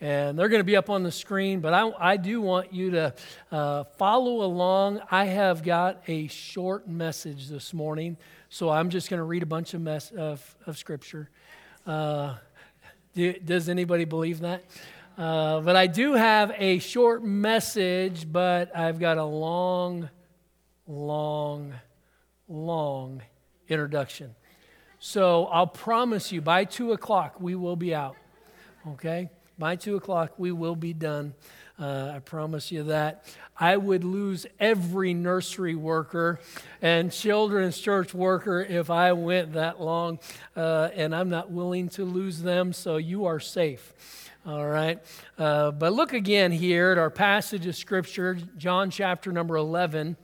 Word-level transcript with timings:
and 0.00 0.38
they're 0.38 0.48
going 0.48 0.60
to 0.60 0.64
be 0.64 0.76
up 0.76 0.90
on 0.90 1.02
the 1.02 1.12
screen, 1.12 1.60
but 1.60 1.72
I, 1.72 1.90
I 1.98 2.16
do 2.16 2.40
want 2.42 2.72
you 2.72 2.90
to 2.90 3.14
uh, 3.50 3.84
follow 3.96 4.42
along. 4.42 5.00
I 5.10 5.24
have 5.24 5.62
got 5.62 6.02
a 6.06 6.26
short 6.26 6.86
message 6.86 7.48
this 7.48 7.72
morning, 7.72 8.18
so 8.50 8.68
I'm 8.68 8.90
just 8.90 9.08
going 9.08 9.18
to 9.18 9.24
read 9.24 9.42
a 9.42 9.46
bunch 9.46 9.72
of, 9.72 9.80
mess, 9.80 10.10
of, 10.10 10.56
of 10.66 10.76
scripture. 10.76 11.30
Uh, 11.86 12.36
do, 13.14 13.32
does 13.32 13.70
anybody 13.70 14.04
believe 14.04 14.40
that? 14.40 14.64
Uh, 15.16 15.60
but 15.60 15.76
I 15.76 15.86
do 15.86 16.12
have 16.12 16.52
a 16.58 16.78
short 16.78 17.24
message, 17.24 18.30
but 18.30 18.76
I've 18.76 18.98
got 18.98 19.16
a 19.16 19.24
long, 19.24 20.10
long, 20.86 21.72
long 22.48 23.22
introduction. 23.66 24.34
So 24.98 25.46
I'll 25.46 25.66
promise 25.66 26.32
you 26.32 26.42
by 26.42 26.64
2 26.64 26.92
o'clock 26.92 27.40
we 27.40 27.54
will 27.54 27.76
be 27.76 27.94
out. 27.94 28.16
Okay? 28.86 29.30
By 29.58 29.76
2 29.76 29.96
o'clock 29.96 30.32
we 30.38 30.52
will 30.52 30.76
be 30.76 30.92
done. 30.92 31.34
Uh, 31.78 32.12
I 32.14 32.18
promise 32.20 32.72
you 32.72 32.84
that. 32.84 33.24
I 33.58 33.76
would 33.76 34.04
lose 34.04 34.46
every 34.58 35.14
nursery 35.14 35.74
worker 35.74 36.40
and 36.80 37.12
children's 37.12 37.78
church 37.78 38.14
worker 38.14 38.60
if 38.62 38.90
I 38.90 39.12
went 39.12 39.54
that 39.54 39.80
long, 39.80 40.18
uh, 40.56 40.88
and 40.94 41.14
I'm 41.14 41.28
not 41.28 41.50
willing 41.50 41.88
to 41.90 42.04
lose 42.04 42.42
them, 42.42 42.72
so 42.72 42.96
you 42.96 43.26
are 43.26 43.40
safe. 43.40 43.92
All 44.46 44.66
right. 44.66 45.00
Uh, 45.38 45.70
but 45.70 45.92
look 45.92 46.12
again 46.12 46.52
here 46.52 46.92
at 46.92 46.98
our 46.98 47.10
passage 47.10 47.66
of 47.66 47.76
Scripture, 47.76 48.38
John 48.56 48.90
chapter 48.90 49.32
number 49.32 49.56
11. 49.56 50.16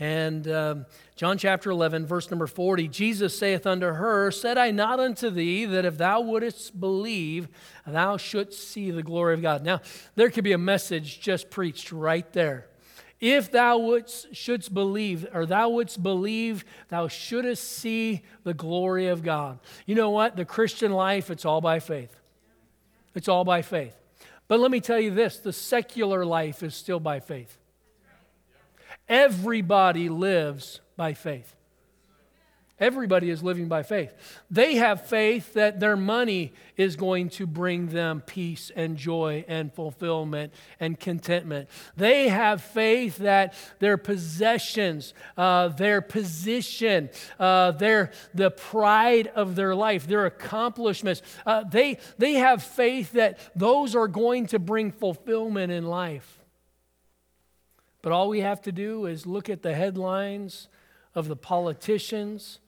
And 0.00 0.48
um, 0.48 0.86
John 1.14 1.36
chapter 1.36 1.70
11, 1.70 2.06
verse 2.06 2.30
number 2.30 2.46
40 2.46 2.88
Jesus 2.88 3.38
saith 3.38 3.66
unto 3.66 3.86
her, 3.86 4.30
Said 4.30 4.56
I 4.56 4.70
not 4.70 4.98
unto 4.98 5.28
thee 5.28 5.66
that 5.66 5.84
if 5.84 5.98
thou 5.98 6.22
wouldest 6.22 6.80
believe, 6.80 7.48
thou 7.86 8.16
shouldst 8.16 8.70
see 8.70 8.90
the 8.90 9.02
glory 9.02 9.34
of 9.34 9.42
God? 9.42 9.62
Now, 9.62 9.82
there 10.14 10.30
could 10.30 10.42
be 10.42 10.52
a 10.52 10.58
message 10.58 11.20
just 11.20 11.50
preached 11.50 11.92
right 11.92 12.30
there. 12.32 12.66
If 13.20 13.52
thou 13.52 13.76
wouldst, 13.76 14.34
shouldst 14.34 14.72
believe, 14.72 15.26
or 15.34 15.44
thou 15.44 15.68
wouldst 15.68 16.02
believe, 16.02 16.64
thou 16.88 17.06
shouldst 17.06 17.62
see 17.62 18.22
the 18.44 18.54
glory 18.54 19.08
of 19.08 19.22
God. 19.22 19.58
You 19.84 19.94
know 19.94 20.08
what? 20.08 20.36
The 20.36 20.46
Christian 20.46 20.92
life, 20.92 21.30
it's 21.30 21.44
all 21.44 21.60
by 21.60 21.80
faith. 21.80 22.18
It's 23.14 23.28
all 23.28 23.44
by 23.44 23.60
faith. 23.60 23.94
But 24.48 24.60
let 24.60 24.70
me 24.70 24.80
tell 24.80 24.98
you 24.98 25.10
this 25.10 25.36
the 25.36 25.52
secular 25.52 26.24
life 26.24 26.62
is 26.62 26.74
still 26.74 27.00
by 27.00 27.20
faith. 27.20 27.59
Everybody 29.10 30.08
lives 30.08 30.80
by 30.96 31.14
faith. 31.14 31.56
Everybody 32.78 33.28
is 33.28 33.42
living 33.42 33.68
by 33.68 33.82
faith. 33.82 34.14
They 34.50 34.76
have 34.76 35.06
faith 35.06 35.52
that 35.52 35.80
their 35.80 35.96
money 35.96 36.54
is 36.78 36.96
going 36.96 37.28
to 37.30 37.46
bring 37.46 37.88
them 37.88 38.22
peace 38.22 38.70
and 38.74 38.96
joy 38.96 39.44
and 39.48 39.70
fulfillment 39.70 40.54
and 40.78 40.98
contentment. 40.98 41.68
They 41.96 42.28
have 42.28 42.62
faith 42.62 43.18
that 43.18 43.52
their 43.80 43.98
possessions, 43.98 45.12
uh, 45.36 45.68
their 45.68 46.00
position, 46.00 47.10
uh, 47.38 47.72
their, 47.72 48.12
the 48.32 48.50
pride 48.50 49.26
of 49.34 49.56
their 49.56 49.74
life, 49.74 50.06
their 50.06 50.24
accomplishments, 50.24 51.20
uh, 51.44 51.64
they, 51.64 51.98
they 52.16 52.34
have 52.34 52.62
faith 52.62 53.12
that 53.12 53.40
those 53.54 53.94
are 53.94 54.08
going 54.08 54.46
to 54.46 54.58
bring 54.58 54.90
fulfillment 54.90 55.70
in 55.70 55.84
life. 55.84 56.39
But 58.02 58.12
all 58.12 58.28
we 58.28 58.40
have 58.40 58.62
to 58.62 58.72
do 58.72 59.06
is 59.06 59.26
look 59.26 59.50
at 59.50 59.62
the 59.62 59.74
headlines 59.74 60.68
of 61.14 61.28
the 61.28 61.36
politicians 61.36 62.60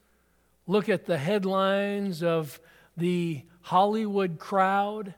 look 0.66 0.88
at 0.88 1.06
the 1.06 1.18
headlines 1.18 2.22
of 2.22 2.60
the 2.96 3.42
Hollywood 3.62 4.38
crowd 4.38 5.14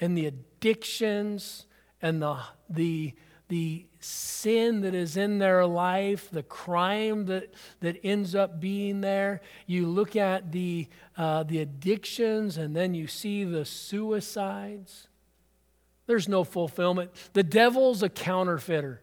and 0.00 0.16
the 0.16 0.26
addictions 0.26 1.66
and 2.02 2.22
the, 2.22 2.38
the, 2.68 3.14
the 3.48 3.86
sin 4.00 4.80
that 4.80 4.94
is 4.94 5.16
in 5.16 5.38
their 5.38 5.66
life, 5.66 6.30
the 6.30 6.42
crime 6.42 7.26
that, 7.26 7.52
that 7.80 8.00
ends 8.02 8.34
up 8.34 8.60
being 8.60 9.00
there. 9.00 9.42
You 9.66 9.86
look 9.86 10.16
at 10.16 10.52
the, 10.52 10.88
uh, 11.16 11.42
the 11.42 11.60
addictions 11.60 12.56
and 12.56 12.74
then 12.74 12.94
you 12.94 13.06
see 13.06 13.44
the 13.44 13.64
suicides. 13.64 15.08
There's 16.06 16.28
no 16.28 16.42
fulfillment. 16.42 17.10
The 17.34 17.42
devil's 17.42 18.02
a 18.02 18.08
counterfeiter, 18.08 19.00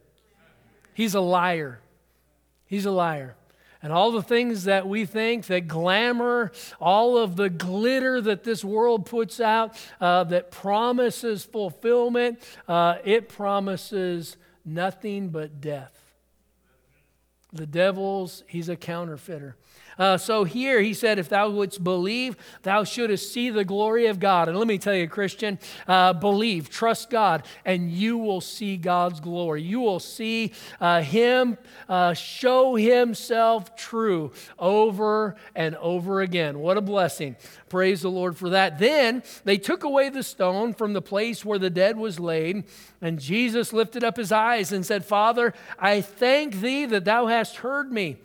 he's 0.98 1.16
a 1.16 1.22
liar. 1.22 1.80
He's 2.66 2.86
a 2.86 2.92
liar 2.92 3.38
and 3.82 3.94
all 3.94 4.12
the 4.12 4.22
things 4.22 4.66
that 4.66 4.88
we 4.88 5.06
think 5.06 5.46
that 5.48 5.68
glamour, 5.68 6.52
all 6.80 7.18
of 7.18 7.36
the 7.36 7.50
glitter 7.50 8.20
that 8.22 8.44
this 8.44 8.64
world 8.64 9.06
puts 9.06 9.40
out 9.40 9.78
uh, 10.02 10.24
that 10.26 10.52
promises 10.52 11.46
fulfillment, 11.46 12.40
uh, 12.68 12.98
it 13.06 13.30
promises 13.30 14.38
nothing 14.66 15.30
but 15.30 15.62
death. 15.62 15.94
The 17.54 17.66
devil's, 17.66 18.44
he's 18.48 18.68
a 18.68 18.76
counterfeiter. 18.76 19.56
Uh, 19.98 20.18
so 20.18 20.44
here 20.44 20.82
he 20.82 20.94
said, 20.94 21.20
If 21.20 21.30
thou 21.30 21.50
wouldst 21.50 21.84
believe, 21.84 22.36
thou 22.64 22.84
shouldst 22.84 23.32
see 23.32 23.50
the 23.50 23.66
glory 23.66 24.08
of 24.08 24.20
God. 24.20 24.48
And 24.48 24.58
let 24.58 24.68
me 24.68 24.78
tell 24.78 24.94
you, 24.94 25.08
Christian, 25.08 25.60
uh, 25.88 26.14
believe, 26.14 26.70
trust 26.70 27.10
God, 27.10 27.46
and 27.66 27.92
you 27.92 28.18
will 28.18 28.42
see 28.42 28.78
God's 28.78 29.20
glory. 29.20 29.64
You 29.64 29.80
will 29.80 30.00
see 30.00 30.54
uh, 30.80 31.02
Him 31.02 31.58
uh, 31.90 32.14
show 32.14 32.76
Himself 32.76 33.76
true 33.76 34.32
over 34.60 35.36
and 35.56 35.76
over 35.78 36.22
again. 36.22 36.60
What 36.60 36.78
a 36.78 36.82
blessing. 36.82 37.36
Praise 37.70 38.02
the 38.02 38.12
Lord 38.12 38.38
for 38.38 38.50
that. 38.50 38.80
Then 38.80 39.24
they 39.44 39.58
took 39.58 39.84
away 39.84 40.10
the 40.10 40.24
stone 40.24 40.74
from 40.74 40.94
the 40.94 41.02
place 41.02 41.44
where 41.44 41.60
the 41.60 41.70
dead 41.70 41.98
was 41.98 42.20
laid, 42.20 42.64
and 43.02 43.20
Jesus 43.20 43.74
lifted 43.74 44.04
up 44.04 44.18
his 44.18 44.32
eyes 44.32 44.72
and 44.72 44.86
said, 44.86 45.06
Father, 45.06 45.54
I 45.80 46.02
thank 46.02 46.62
thee 46.62 46.86
that 46.86 47.06
thou 47.06 47.28
hast 47.28 47.58
heard 47.58 47.92
me. 47.92 48.18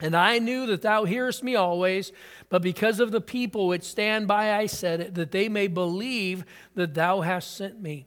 And 0.00 0.16
I 0.16 0.38
knew 0.38 0.66
that 0.66 0.82
thou 0.82 1.04
hearest 1.04 1.44
me 1.44 1.54
always, 1.56 2.12
but 2.48 2.62
because 2.62 3.00
of 3.00 3.12
the 3.12 3.20
people 3.20 3.68
which 3.68 3.82
stand 3.82 4.26
by, 4.26 4.54
I 4.54 4.66
said 4.66 5.00
it, 5.00 5.14
that 5.14 5.30
they 5.30 5.48
may 5.48 5.66
believe 5.66 6.44
that 6.74 6.94
thou 6.94 7.20
hast 7.20 7.54
sent 7.56 7.80
me. 7.80 8.06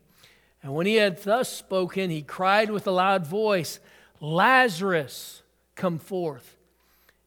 And 0.63 0.73
when 0.73 0.87
he 0.87 0.95
had 0.95 1.21
thus 1.21 1.49
spoken, 1.49 2.09
he 2.09 2.21
cried 2.21 2.71
with 2.71 2.87
a 2.87 2.91
loud 2.91 3.27
voice, 3.27 3.79
Lazarus, 4.19 5.43
come 5.75 5.99
forth. 5.99 6.55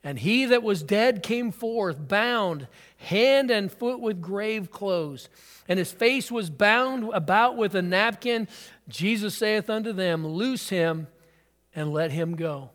And 0.02 0.18
he 0.18 0.46
that 0.46 0.62
was 0.62 0.82
dead 0.82 1.22
came 1.22 1.50
forth, 1.52 2.08
bound 2.08 2.68
hand 2.96 3.50
and 3.50 3.70
foot 3.70 4.00
with 4.00 4.22
grave 4.22 4.70
clothes, 4.70 5.28
and 5.68 5.78
his 5.78 5.92
face 5.92 6.30
was 6.30 6.48
bound 6.48 7.10
about 7.12 7.56
with 7.56 7.74
a 7.74 7.82
napkin. 7.82 8.48
Jesus 8.88 9.34
saith 9.34 9.68
unto 9.68 9.92
them, 9.92 10.26
Loose 10.26 10.68
him 10.68 11.08
and 11.74 11.92
let 11.92 12.12
him 12.12 12.36
go. 12.36 12.70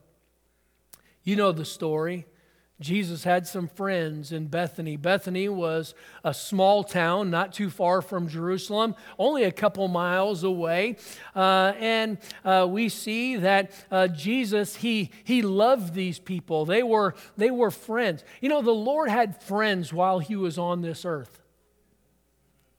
You 1.24 1.36
know 1.36 1.52
the 1.52 1.66
story. 1.66 2.26
Jesus 2.82 3.24
had 3.24 3.46
some 3.46 3.68
friends 3.68 4.32
in 4.32 4.48
Bethany. 4.48 4.98
Bethany 4.98 5.48
was 5.48 5.94
a 6.24 6.34
small 6.34 6.84
town 6.84 7.30
not 7.30 7.54
too 7.54 7.70
far 7.70 8.02
from 8.02 8.28
Jerusalem, 8.28 8.96
only 9.20 9.44
a 9.44 9.52
couple 9.52 9.88
miles 9.88 10.44
away. 10.44 10.98
Uh, 11.36 11.74
and 11.80 12.18
uh, 12.44 12.68
we 12.68 12.90
see 12.90 13.36
that 13.36 13.72
uh, 13.92 14.08
Jesus, 14.08 14.78
he, 14.78 15.12
he 15.24 15.44
loved 15.44 15.94
these 15.94 16.18
people. 16.18 16.66
They 16.66 16.82
were, 16.82 17.14
they 17.38 17.52
were 17.52 17.70
friends. 17.70 18.24
You 18.42 18.50
know, 18.50 18.64
the 18.64 18.72
Lord 18.72 19.10
had 19.10 19.44
friends 19.44 19.94
while 19.94 20.18
he 20.18 20.36
was 20.36 20.58
on 20.58 20.82
this 20.82 21.06
earth, 21.06 21.40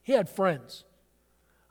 he 0.01 0.11
had 0.11 0.29
friends. 0.29 0.83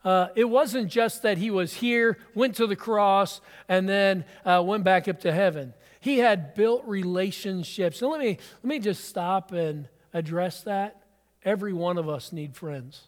Uh, 0.03 0.27
it 0.35 0.43
wasn't 0.43 0.89
just 0.89 1.21
that 1.21 1.37
he 1.37 1.49
was 1.49 1.75
here, 1.75 2.17
went 2.35 2.55
to 2.55 2.67
the 2.67 2.75
cross, 2.75 3.39
and 3.69 3.87
then 3.87 4.25
uh, 4.43 4.61
went 4.65 4.83
back 4.83 5.07
up 5.07 5.21
to 5.21 5.31
heaven. 5.31 5.73
He 6.03 6.17
had 6.17 6.53
built 6.53 6.83
relationships. 6.85 8.01
And 8.01 8.11
let 8.11 8.19
me, 8.19 8.37
let 8.61 8.65
me 8.65 8.79
just 8.79 9.05
stop 9.05 9.53
and 9.53 9.87
address 10.13 10.63
that. 10.63 11.01
Every 11.45 11.71
one 11.71 11.97
of 11.97 12.09
us 12.09 12.33
need 12.33 12.57
friends. 12.57 13.03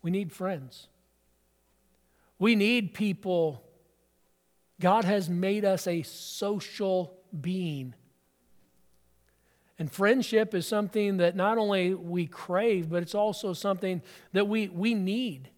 We 0.00 0.10
need 0.10 0.32
friends. 0.32 0.88
We 2.38 2.56
need 2.56 2.94
people. 2.94 3.62
God 4.80 5.04
has 5.04 5.28
made 5.28 5.66
us 5.66 5.86
a 5.86 6.00
social 6.00 7.12
being. 7.38 7.94
And 9.78 9.92
friendship 9.92 10.54
is 10.54 10.66
something 10.66 11.18
that 11.18 11.36
not 11.36 11.58
only 11.58 11.92
we 11.92 12.26
crave, 12.26 12.88
but 12.88 13.02
it's 13.02 13.14
also 13.14 13.52
something 13.52 14.00
that 14.32 14.48
we, 14.48 14.68
we 14.68 14.94
need. 14.94 15.50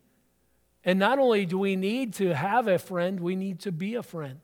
And 0.84 0.98
not 0.98 1.18
only 1.18 1.46
do 1.46 1.58
we 1.58 1.76
need 1.76 2.14
to 2.14 2.34
have 2.34 2.68
a 2.68 2.78
friend, 2.78 3.20
we 3.20 3.36
need 3.36 3.60
to 3.60 3.72
be 3.72 3.94
a 3.94 4.02
friend. 4.02 4.40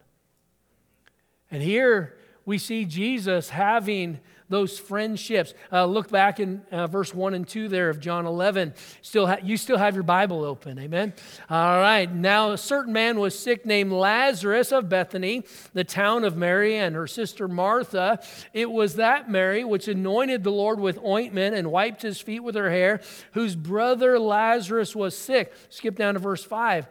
And 1.50 1.62
here 1.62 2.16
we 2.50 2.58
see 2.58 2.84
Jesus 2.84 3.48
having 3.48 4.18
those 4.48 4.76
friendships. 4.76 5.54
Uh, 5.70 5.84
look 5.84 6.10
back 6.10 6.40
in 6.40 6.62
uh, 6.72 6.88
verse 6.88 7.14
1 7.14 7.34
and 7.34 7.46
2 7.46 7.68
there 7.68 7.88
of 7.88 8.00
John 8.00 8.26
11. 8.26 8.74
Still 9.02 9.28
ha- 9.28 9.36
you 9.40 9.56
still 9.56 9.78
have 9.78 9.94
your 9.94 10.02
Bible 10.02 10.44
open. 10.44 10.76
Amen. 10.80 11.14
All 11.48 11.78
right. 11.78 12.12
Now, 12.12 12.50
a 12.50 12.58
certain 12.58 12.92
man 12.92 13.20
was 13.20 13.38
sick 13.38 13.64
named 13.64 13.92
Lazarus 13.92 14.72
of 14.72 14.88
Bethany, 14.88 15.44
the 15.74 15.84
town 15.84 16.24
of 16.24 16.36
Mary 16.36 16.76
and 16.76 16.96
her 16.96 17.06
sister 17.06 17.46
Martha. 17.46 18.20
It 18.52 18.68
was 18.68 18.96
that 18.96 19.30
Mary 19.30 19.62
which 19.62 19.86
anointed 19.86 20.42
the 20.42 20.50
Lord 20.50 20.80
with 20.80 20.98
ointment 21.04 21.54
and 21.54 21.70
wiped 21.70 22.02
his 22.02 22.20
feet 22.20 22.40
with 22.40 22.56
her 22.56 22.70
hair, 22.70 23.00
whose 23.34 23.54
brother 23.54 24.18
Lazarus 24.18 24.96
was 24.96 25.16
sick. 25.16 25.52
Skip 25.68 25.94
down 25.94 26.14
to 26.14 26.20
verse 26.20 26.42
5. 26.42 26.88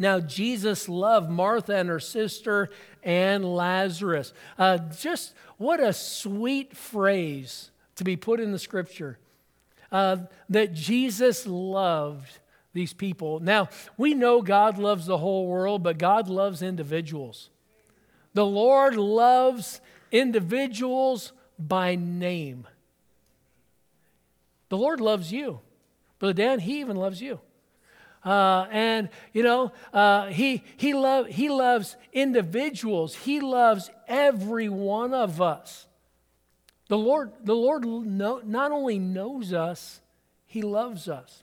Now, 0.00 0.20
Jesus 0.20 0.88
loved 0.88 1.28
Martha 1.28 1.74
and 1.74 1.88
her 1.88 1.98
sister 1.98 2.70
and 3.02 3.44
Lazarus. 3.44 4.32
Uh, 4.58 4.78
just 4.78 5.34
what 5.56 5.80
a 5.80 5.92
sweet 5.92 6.76
phrase 6.76 7.70
to 7.96 8.04
be 8.04 8.16
put 8.16 8.40
in 8.40 8.52
the 8.52 8.58
scripture 8.58 9.18
uh, 9.90 10.18
that 10.48 10.72
Jesus 10.72 11.46
loved 11.46 12.38
these 12.72 12.92
people. 12.92 13.40
Now, 13.40 13.68
we 13.96 14.14
know 14.14 14.42
God 14.42 14.78
loves 14.78 15.06
the 15.06 15.18
whole 15.18 15.46
world, 15.46 15.82
but 15.82 15.98
God 15.98 16.28
loves 16.28 16.62
individuals. 16.62 17.50
The 18.34 18.46
Lord 18.46 18.96
loves 18.96 19.80
individuals 20.12 21.32
by 21.58 21.96
name. 21.96 22.66
The 24.68 24.76
Lord 24.76 25.00
loves 25.00 25.32
you. 25.32 25.60
Brother 26.18 26.34
Dan, 26.34 26.60
He 26.60 26.80
even 26.80 26.96
loves 26.96 27.20
you. 27.20 27.40
Uh, 28.24 28.66
and 28.70 29.08
you 29.32 29.42
know 29.42 29.72
uh, 29.92 30.26
he 30.26 30.62
he 30.76 30.94
love 30.94 31.26
he 31.26 31.48
loves 31.48 31.96
individuals. 32.12 33.14
He 33.14 33.40
loves 33.40 33.90
every 34.06 34.68
one 34.68 35.14
of 35.14 35.40
us. 35.40 35.86
The 36.88 36.98
Lord 36.98 37.32
the 37.44 37.54
Lord 37.54 37.84
not 37.84 38.72
only 38.72 38.98
knows 38.98 39.52
us, 39.52 40.00
He 40.46 40.62
loves 40.62 41.08
us. 41.08 41.42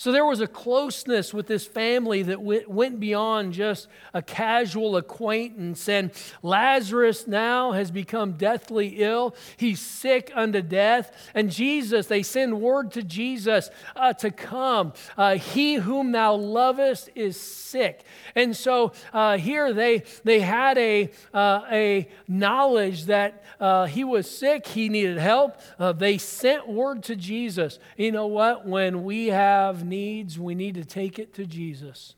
So 0.00 0.12
there 0.12 0.24
was 0.24 0.40
a 0.40 0.46
closeness 0.46 1.34
with 1.34 1.46
this 1.46 1.66
family 1.66 2.22
that 2.22 2.40
went 2.40 3.00
beyond 3.00 3.52
just 3.52 3.86
a 4.14 4.22
casual 4.22 4.96
acquaintance. 4.96 5.90
And 5.90 6.10
Lazarus 6.42 7.26
now 7.26 7.72
has 7.72 7.90
become 7.90 8.32
deathly 8.32 9.02
ill. 9.02 9.36
He's 9.58 9.78
sick 9.78 10.32
unto 10.34 10.62
death. 10.62 11.14
And 11.34 11.50
Jesus, 11.50 12.06
they 12.06 12.22
send 12.22 12.62
word 12.62 12.92
to 12.92 13.02
Jesus 13.02 13.68
uh, 13.94 14.14
to 14.14 14.30
come. 14.30 14.94
Uh, 15.18 15.34
he 15.34 15.74
whom 15.74 16.12
thou 16.12 16.34
lovest 16.34 17.10
is 17.14 17.38
sick. 17.38 18.02
And 18.34 18.56
so 18.56 18.92
uh, 19.12 19.36
here 19.36 19.74
they, 19.74 20.04
they 20.24 20.40
had 20.40 20.78
a, 20.78 21.10
uh, 21.34 21.60
a 21.70 22.08
knowledge 22.26 23.04
that 23.04 23.44
uh, 23.60 23.84
he 23.84 24.04
was 24.04 24.30
sick, 24.30 24.66
he 24.66 24.88
needed 24.88 25.18
help. 25.18 25.60
Uh, 25.78 25.92
they 25.92 26.16
sent 26.16 26.66
word 26.66 27.02
to 27.02 27.16
Jesus. 27.16 27.78
You 27.98 28.12
know 28.12 28.28
what? 28.28 28.66
When 28.66 29.04
we 29.04 29.26
have 29.26 29.89
needs, 29.90 30.38
we 30.38 30.54
need 30.54 30.76
to 30.76 30.84
take 30.84 31.18
it 31.18 31.34
to 31.34 31.44
Jesus. 31.44 32.14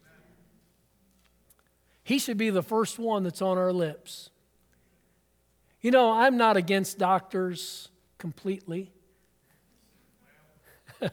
He 2.05 2.19
should 2.19 2.37
be 2.37 2.51
the 2.51 2.63
first 2.63 2.99
one 2.99 3.25
that's 3.25 3.43
on 3.43 3.59
our 3.59 3.73
lips. 3.73 4.31
You 5.81 5.91
know, 5.91 6.13
I'm 6.13 6.37
not 6.37 6.57
against 6.57 6.99
doctors 6.99 7.89
completely. 8.19 8.93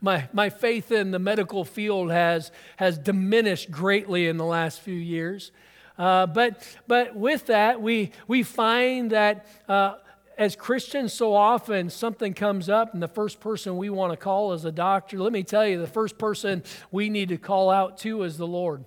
my, 0.00 0.28
my 0.32 0.48
faith 0.48 0.90
in 0.90 1.10
the 1.10 1.18
medical 1.18 1.64
field 1.64 2.10
has, 2.10 2.50
has 2.76 2.98
diminished 2.98 3.70
greatly 3.70 4.26
in 4.26 4.38
the 4.38 4.44
last 4.44 4.80
few 4.80 4.94
years. 4.94 5.52
Uh, 5.98 6.26
but, 6.26 6.66
but 6.86 7.14
with 7.14 7.46
that, 7.46 7.82
we, 7.82 8.12
we 8.26 8.42
find 8.42 9.10
that 9.10 9.46
uh, 9.68 9.96
as 10.38 10.56
Christians, 10.56 11.12
so 11.12 11.34
often 11.34 11.90
something 11.90 12.34
comes 12.34 12.68
up, 12.68 12.94
and 12.94 13.02
the 13.02 13.08
first 13.08 13.40
person 13.40 13.76
we 13.76 13.90
want 13.90 14.12
to 14.12 14.16
call 14.16 14.52
is 14.52 14.64
a 14.64 14.72
doctor. 14.72 15.18
Let 15.18 15.32
me 15.32 15.42
tell 15.42 15.66
you, 15.66 15.78
the 15.78 15.86
first 15.86 16.18
person 16.18 16.62
we 16.90 17.10
need 17.10 17.28
to 17.28 17.36
call 17.36 17.70
out 17.70 17.98
to 17.98 18.22
is 18.22 18.38
the 18.38 18.46
Lord. 18.46 18.84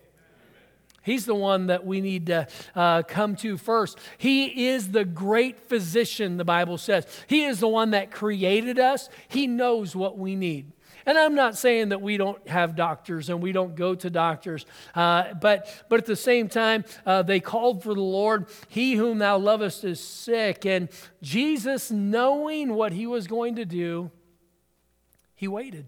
He's 1.03 1.25
the 1.25 1.35
one 1.35 1.67
that 1.67 1.85
we 1.85 1.99
need 1.99 2.27
to 2.27 2.47
uh, 2.75 3.03
come 3.03 3.35
to 3.37 3.57
first. 3.57 3.99
He 4.17 4.67
is 4.67 4.91
the 4.91 5.03
great 5.03 5.59
physician, 5.59 6.37
the 6.37 6.45
Bible 6.45 6.77
says. 6.77 7.05
He 7.27 7.43
is 7.43 7.59
the 7.59 7.67
one 7.67 7.91
that 7.91 8.09
created 8.09 8.79
us, 8.79 9.09
He 9.27 9.45
knows 9.45 9.95
what 9.95 10.17
we 10.17 10.35
need. 10.35 10.71
And 11.05 11.17
I'm 11.17 11.35
not 11.35 11.57
saying 11.57 11.89
that 11.89 12.01
we 12.01 12.17
don't 12.17 12.47
have 12.47 12.75
doctors 12.75 13.29
and 13.29 13.41
we 13.41 13.51
don't 13.51 13.75
go 13.75 13.95
to 13.95 14.09
doctors, 14.09 14.65
uh, 14.95 15.33
but, 15.33 15.67
but 15.89 15.99
at 15.99 16.05
the 16.05 16.15
same 16.15 16.47
time, 16.47 16.85
uh, 17.05 17.23
they 17.23 17.39
called 17.39 17.83
for 17.83 17.93
the 17.93 18.01
Lord. 18.01 18.47
He 18.67 18.95
whom 18.95 19.19
thou 19.19 19.37
lovest 19.37 19.83
is 19.83 19.99
sick. 19.99 20.65
And 20.65 20.89
Jesus, 21.21 21.91
knowing 21.91 22.73
what 22.73 22.93
he 22.93 23.07
was 23.07 23.27
going 23.27 23.55
to 23.55 23.65
do, 23.65 24.11
he 25.35 25.47
waited. 25.47 25.87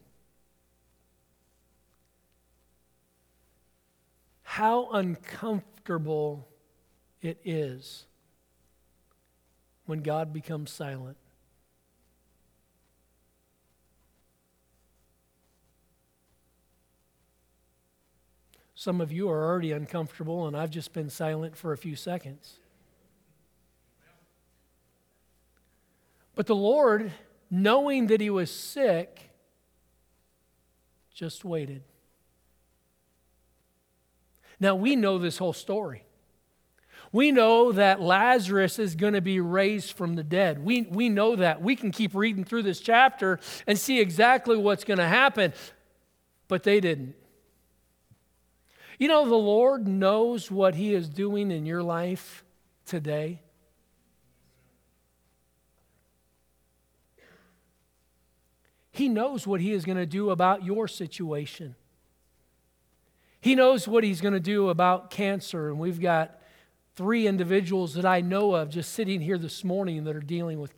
How 4.43 4.89
uncomfortable 4.91 6.47
it 7.21 7.39
is 7.43 8.05
when 9.85 10.01
God 10.01 10.33
becomes 10.33 10.71
silent. 10.71 11.17
Some 18.85 19.01
of 19.01 19.11
you 19.11 19.31
are 19.31 19.43
already 19.43 19.71
uncomfortable, 19.71 20.45
and 20.45 20.55
I've 20.55 20.69
just 20.69 20.93
been 20.93 21.09
silent 21.09 21.57
for 21.57 21.73
a 21.73 21.77
few 21.77 21.95
seconds. 21.95 22.59
But 26.35 26.45
the 26.45 26.55
Lord, 26.55 27.11
knowing 27.49 28.05
that 28.05 28.21
he 28.21 28.29
was 28.29 28.51
sick, 28.51 29.31
just 31.11 31.43
waited. 31.43 31.81
Now, 34.59 34.75
we 34.75 34.95
know 34.95 35.17
this 35.17 35.39
whole 35.39 35.51
story. 35.51 36.03
We 37.11 37.31
know 37.31 37.71
that 37.71 38.01
Lazarus 38.01 38.77
is 38.77 38.93
going 38.93 39.13
to 39.13 39.21
be 39.21 39.39
raised 39.39 39.93
from 39.93 40.13
the 40.13 40.23
dead. 40.23 40.63
We, 40.63 40.83
we 40.83 41.09
know 41.09 41.35
that. 41.37 41.59
We 41.59 41.75
can 41.75 41.89
keep 41.89 42.13
reading 42.13 42.43
through 42.43 42.61
this 42.61 42.81
chapter 42.81 43.39
and 43.65 43.79
see 43.79 43.99
exactly 43.99 44.57
what's 44.57 44.83
going 44.83 44.99
to 44.99 45.07
happen, 45.07 45.53
but 46.47 46.61
they 46.61 46.79
didn't. 46.79 47.15
You 48.97 49.07
know, 49.07 49.27
the 49.27 49.35
Lord 49.35 49.87
knows 49.87 50.49
what 50.49 50.75
He 50.75 50.93
is 50.93 51.09
doing 51.09 51.51
in 51.51 51.65
your 51.65 51.83
life 51.83 52.43
today. 52.85 53.41
He 58.91 59.09
knows 59.09 59.45
what 59.45 59.59
He 59.59 59.73
is 59.73 59.83
going 59.83 59.97
to 59.97 60.05
do 60.05 60.29
about 60.29 60.63
your 60.63 60.87
situation. 60.87 61.75
He 63.41 63.53
knows 63.53 63.87
what 63.87 64.05
He's 64.05 64.21
going 64.21 64.33
to 64.33 64.39
do 64.39 64.69
about 64.69 65.09
cancer. 65.09 65.69
And 65.69 65.77
we've 65.77 65.99
got 65.99 66.41
three 66.95 67.27
individuals 67.27 67.95
that 67.95 68.05
I 68.05 68.21
know 68.21 68.55
of 68.55 68.69
just 68.69 68.93
sitting 68.93 69.19
here 69.19 69.37
this 69.37 69.65
morning 69.65 70.05
that 70.05 70.15
are 70.15 70.21
dealing 70.21 70.61
with 70.61 70.73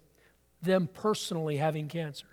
them 0.64 0.90
personally 0.92 1.58
having 1.58 1.88
cancer. 1.88 2.25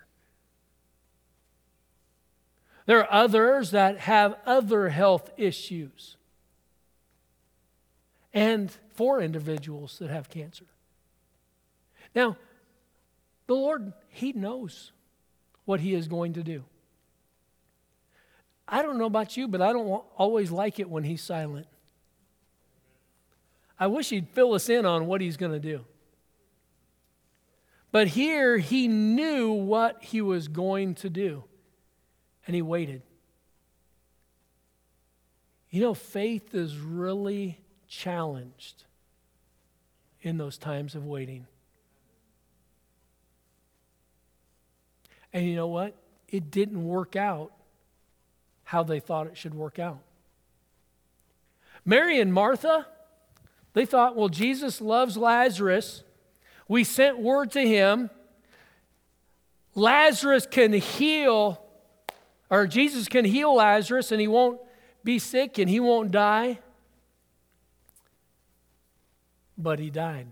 There 2.85 2.99
are 2.99 3.11
others 3.11 3.71
that 3.71 3.99
have 3.99 4.35
other 4.45 4.89
health 4.89 5.31
issues. 5.37 6.17
And 8.33 8.71
for 8.93 9.21
individuals 9.21 9.97
that 9.99 10.09
have 10.09 10.29
cancer. 10.29 10.65
Now, 12.13 12.37
the 13.47 13.55
Lord, 13.55 13.93
He 14.09 14.33
knows 14.33 14.91
what 15.65 15.79
He 15.79 15.93
is 15.93 16.07
going 16.07 16.33
to 16.33 16.43
do. 16.43 16.63
I 18.67 18.81
don't 18.81 18.97
know 18.97 19.05
about 19.05 19.37
you, 19.37 19.47
but 19.47 19.61
I 19.61 19.71
don't 19.73 20.03
always 20.17 20.51
like 20.51 20.79
it 20.79 20.89
when 20.89 21.03
He's 21.03 21.21
silent. 21.21 21.67
I 23.79 23.87
wish 23.87 24.09
He'd 24.09 24.29
fill 24.29 24.53
us 24.53 24.69
in 24.69 24.85
on 24.85 25.07
what 25.07 25.21
He's 25.21 25.37
going 25.37 25.51
to 25.51 25.59
do. 25.59 25.85
But 27.91 28.09
here, 28.09 28.57
He 28.57 28.87
knew 28.87 29.51
what 29.51 30.03
He 30.03 30.21
was 30.21 30.47
going 30.47 30.95
to 30.95 31.09
do 31.09 31.45
and 32.45 32.55
he 32.55 32.61
waited. 32.61 33.01
You 35.69 35.81
know, 35.81 35.93
faith 35.93 36.55
is 36.55 36.77
really 36.77 37.59
challenged 37.87 38.83
in 40.21 40.37
those 40.37 40.57
times 40.57 40.95
of 40.95 41.05
waiting. 41.05 41.47
And 45.33 45.45
you 45.45 45.55
know 45.55 45.67
what? 45.67 45.95
It 46.29 46.49
didn't 46.49 46.83
work 46.83 47.15
out 47.15 47.51
how 48.63 48.83
they 48.83 48.99
thought 48.99 49.27
it 49.27 49.37
should 49.37 49.53
work 49.53 49.79
out. 49.79 49.99
Mary 51.83 52.19
and 52.19 52.33
Martha, 52.33 52.87
they 53.73 53.85
thought, 53.85 54.15
well, 54.15 54.29
Jesus 54.29 54.79
loves 54.79 55.17
Lazarus. 55.17 56.03
We 56.67 56.83
sent 56.83 57.19
word 57.19 57.51
to 57.51 57.61
him. 57.61 58.09
Lazarus 59.75 60.47
can 60.49 60.71
heal 60.71 61.64
or 62.49 62.67
Jesus 62.67 63.07
can 63.07 63.25
heal 63.25 63.55
Lazarus 63.55 64.11
and 64.11 64.21
he 64.21 64.27
won't 64.27 64.59
be 65.03 65.19
sick 65.19 65.57
and 65.57 65.69
he 65.69 65.79
won't 65.79 66.11
die. 66.11 66.59
But 69.57 69.79
he 69.79 69.89
died. 69.89 70.27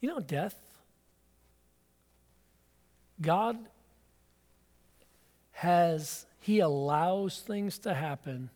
You 0.00 0.08
know, 0.08 0.20
death, 0.20 0.56
God 3.20 3.56
has, 5.52 6.26
He 6.40 6.58
allows 6.58 7.40
things 7.40 7.78
to 7.78 7.94
happen. 7.94 8.50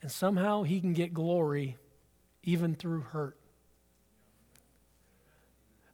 And 0.00 0.10
somehow 0.10 0.62
He 0.62 0.80
can 0.80 0.92
get 0.92 1.12
glory 1.12 1.76
even 2.44 2.76
through 2.76 3.00
hurt. 3.00 3.37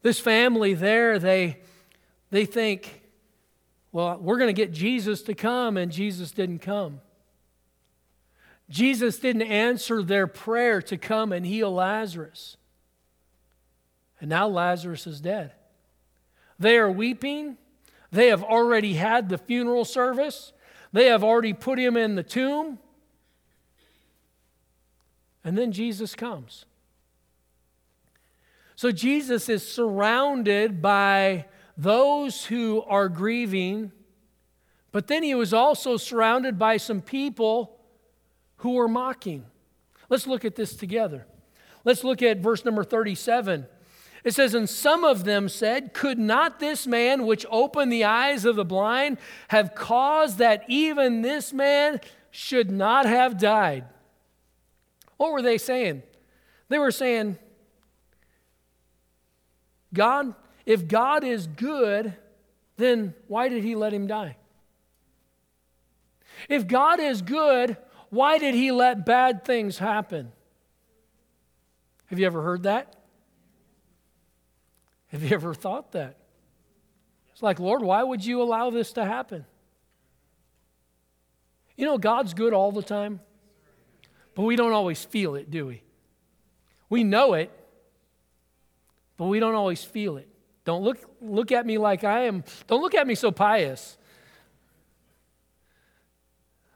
This 0.04 0.20
family 0.20 0.74
there, 0.74 1.18
they, 1.18 1.56
they 2.30 2.44
think, 2.44 3.00
well, 3.90 4.18
we're 4.20 4.36
going 4.36 4.54
to 4.54 4.62
get 4.62 4.70
Jesus 4.70 5.22
to 5.22 5.34
come, 5.34 5.78
and 5.78 5.90
Jesus 5.90 6.30
didn't 6.30 6.58
come. 6.58 7.00
Jesus 8.68 9.18
didn't 9.18 9.44
answer 9.44 10.02
their 10.02 10.26
prayer 10.26 10.82
to 10.82 10.98
come 10.98 11.32
and 11.32 11.46
heal 11.46 11.72
Lazarus. 11.72 12.58
And 14.20 14.28
now 14.28 14.46
Lazarus 14.46 15.06
is 15.06 15.22
dead. 15.22 15.52
They 16.58 16.76
are 16.76 16.90
weeping. 16.90 17.56
They 18.12 18.28
have 18.28 18.44
already 18.44 18.92
had 18.92 19.30
the 19.30 19.38
funeral 19.38 19.86
service. 19.86 20.52
They 20.92 21.06
have 21.06 21.24
already 21.24 21.54
put 21.54 21.78
him 21.78 21.96
in 21.96 22.14
the 22.14 22.22
tomb. 22.22 22.78
And 25.42 25.56
then 25.56 25.72
Jesus 25.72 26.14
comes. 26.14 26.66
So 28.76 28.90
Jesus 28.90 29.48
is 29.48 29.66
surrounded 29.66 30.82
by 30.82 31.46
those 31.76 32.44
who 32.46 32.82
are 32.82 33.08
grieving, 33.08 33.92
but 34.92 35.06
then 35.06 35.22
he 35.22 35.34
was 35.34 35.52
also 35.52 35.96
surrounded 35.96 36.58
by 36.58 36.76
some 36.76 37.00
people 37.00 37.78
who 38.58 38.72
were 38.72 38.88
mocking. 38.88 39.44
Let's 40.08 40.26
look 40.26 40.44
at 40.44 40.56
this 40.56 40.74
together. 40.74 41.26
Let's 41.84 42.04
look 42.04 42.22
at 42.22 42.38
verse 42.38 42.64
number 42.64 42.84
37. 42.84 43.66
It 44.24 44.32
says, 44.32 44.54
And 44.54 44.68
some 44.68 45.04
of 45.04 45.24
them 45.24 45.48
said, 45.48 45.92
Could 45.92 46.18
not 46.18 46.58
this 46.58 46.86
man 46.86 47.26
which 47.26 47.44
opened 47.50 47.92
the 47.92 48.04
eyes 48.04 48.44
of 48.44 48.56
the 48.56 48.64
blind 48.64 49.18
have 49.48 49.74
caused 49.74 50.38
that 50.38 50.64
even 50.66 51.22
this 51.22 51.52
man 51.52 52.00
should 52.30 52.70
not 52.70 53.06
have 53.06 53.38
died? 53.38 53.84
What 55.18 55.32
were 55.32 55.42
they 55.42 55.58
saying? 55.58 56.02
They 56.68 56.78
were 56.78 56.90
saying, 56.90 57.38
God, 59.94 60.34
if 60.66 60.86
God 60.86 61.24
is 61.24 61.46
good, 61.46 62.14
then 62.76 63.14
why 63.28 63.48
did 63.48 63.64
he 63.64 63.74
let 63.74 63.92
him 63.92 64.06
die? 64.06 64.36
If 66.48 66.66
God 66.66 67.00
is 67.00 67.22
good, 67.22 67.76
why 68.10 68.38
did 68.38 68.54
he 68.54 68.70
let 68.72 69.06
bad 69.06 69.44
things 69.44 69.78
happen? 69.78 70.32
Have 72.06 72.18
you 72.18 72.26
ever 72.26 72.42
heard 72.42 72.64
that? 72.64 72.94
Have 75.08 75.22
you 75.22 75.34
ever 75.34 75.54
thought 75.54 75.92
that? 75.92 76.16
It's 77.32 77.42
like, 77.42 77.58
Lord, 77.58 77.82
why 77.82 78.02
would 78.02 78.24
you 78.24 78.42
allow 78.42 78.70
this 78.70 78.92
to 78.92 79.04
happen? 79.04 79.44
You 81.76 81.86
know, 81.86 81.98
God's 81.98 82.34
good 82.34 82.52
all 82.52 82.70
the 82.72 82.82
time, 82.82 83.20
but 84.34 84.42
we 84.42 84.56
don't 84.56 84.72
always 84.72 85.04
feel 85.04 85.34
it, 85.34 85.50
do 85.50 85.66
we? 85.66 85.82
We 86.88 87.02
know 87.02 87.34
it, 87.34 87.50
but 89.16 89.26
we 89.26 89.40
don't 89.40 89.54
always 89.54 89.84
feel 89.84 90.16
it. 90.16 90.28
Don't 90.64 90.82
look, 90.82 90.98
look 91.20 91.52
at 91.52 91.66
me 91.66 91.78
like 91.78 92.04
I 92.04 92.24
am, 92.24 92.44
don't 92.66 92.80
look 92.80 92.94
at 92.94 93.06
me 93.06 93.14
so 93.14 93.30
pious. 93.30 93.98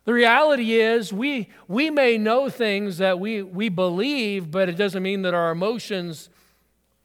The 0.05 0.15
reality 0.15 0.73
is, 0.73 1.13
we, 1.13 1.51
we 1.67 1.91
may 1.91 2.17
know 2.17 2.49
things 2.49 2.97
that 2.97 3.21
we, 3.21 3.43
we 3.43 3.69
believe, 3.69 4.51
but 4.51 4.71
it 4.71 4.77
doesn't 4.77 5.03
mean 5.03 5.21
that 5.23 5.35
our 5.35 5.51
emotions 5.51 6.31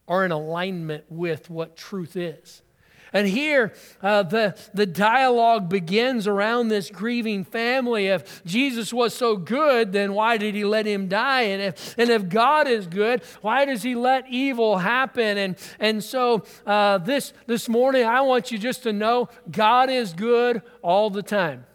are 0.08 0.24
in 0.24 0.32
alignment 0.32 1.04
with 1.10 1.50
what 1.50 1.75
truth 1.75 2.16
is. 2.16 2.62
And 3.13 3.27
here, 3.27 3.74
uh, 4.01 4.24
the, 4.24 4.58
the 4.74 4.88
dialogue 4.88 5.70
begins 5.70 6.27
around 6.27 6.70
this 6.70 6.89
grieving 6.89 7.46
family. 7.46 8.08
If 8.08 8.43
Jesus 8.43 8.91
was 8.91 9.13
so 9.13 9.38
good, 9.38 9.91
then 9.91 10.13
why 10.13 10.38
did 10.38 10.55
he 10.55 10.65
let 10.65 10.88
him 10.88 11.08
die? 11.08 11.43
And 11.43 11.62
if, 11.62 11.96
and 11.98 12.10
if 12.10 12.27
God 12.27 12.67
is 12.67 12.88
good, 12.88 13.24
why 13.41 13.65
does 13.65 13.84
he 13.84 13.93
let 13.93 14.27
evil 14.29 14.79
happen? 14.79 15.38
And, 15.38 15.55
and 15.79 16.03
so 16.03 16.43
uh, 16.65 16.98
this, 16.98 17.34
this 17.46 17.70
morning, 17.70 18.03
I 18.03 18.22
want 18.22 18.51
you 18.51 18.58
just 18.58 18.82
to 18.84 18.91
know 18.91 19.29
God 19.50 19.91
is 19.91 20.13
good 20.13 20.63
all 20.82 21.12
the 21.12 21.24
time. 21.24 21.65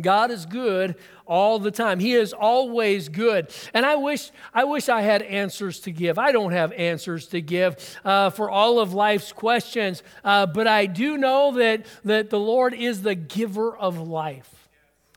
God 0.00 0.30
is 0.30 0.46
good 0.46 0.94
all 1.30 1.60
the 1.60 1.70
time. 1.70 2.00
He 2.00 2.12
is 2.12 2.32
always 2.32 3.08
good. 3.08 3.50
And 3.72 3.86
I 3.86 3.94
wish, 3.94 4.32
I 4.52 4.64
wish 4.64 4.88
I 4.88 5.02
had 5.02 5.22
answers 5.22 5.78
to 5.80 5.92
give. 5.92 6.18
I 6.18 6.32
don't 6.32 6.52
have 6.52 6.72
answers 6.72 7.26
to 7.28 7.40
give 7.40 7.98
uh, 8.04 8.30
for 8.30 8.50
all 8.50 8.80
of 8.80 8.92
life's 8.92 9.32
questions, 9.32 10.02
uh, 10.24 10.46
but 10.46 10.66
I 10.66 10.86
do 10.86 11.16
know 11.16 11.52
that, 11.52 11.86
that 12.04 12.30
the 12.30 12.40
Lord 12.40 12.74
is 12.74 13.02
the 13.02 13.14
giver 13.14 13.74
of 13.74 13.96
life. 13.96 14.59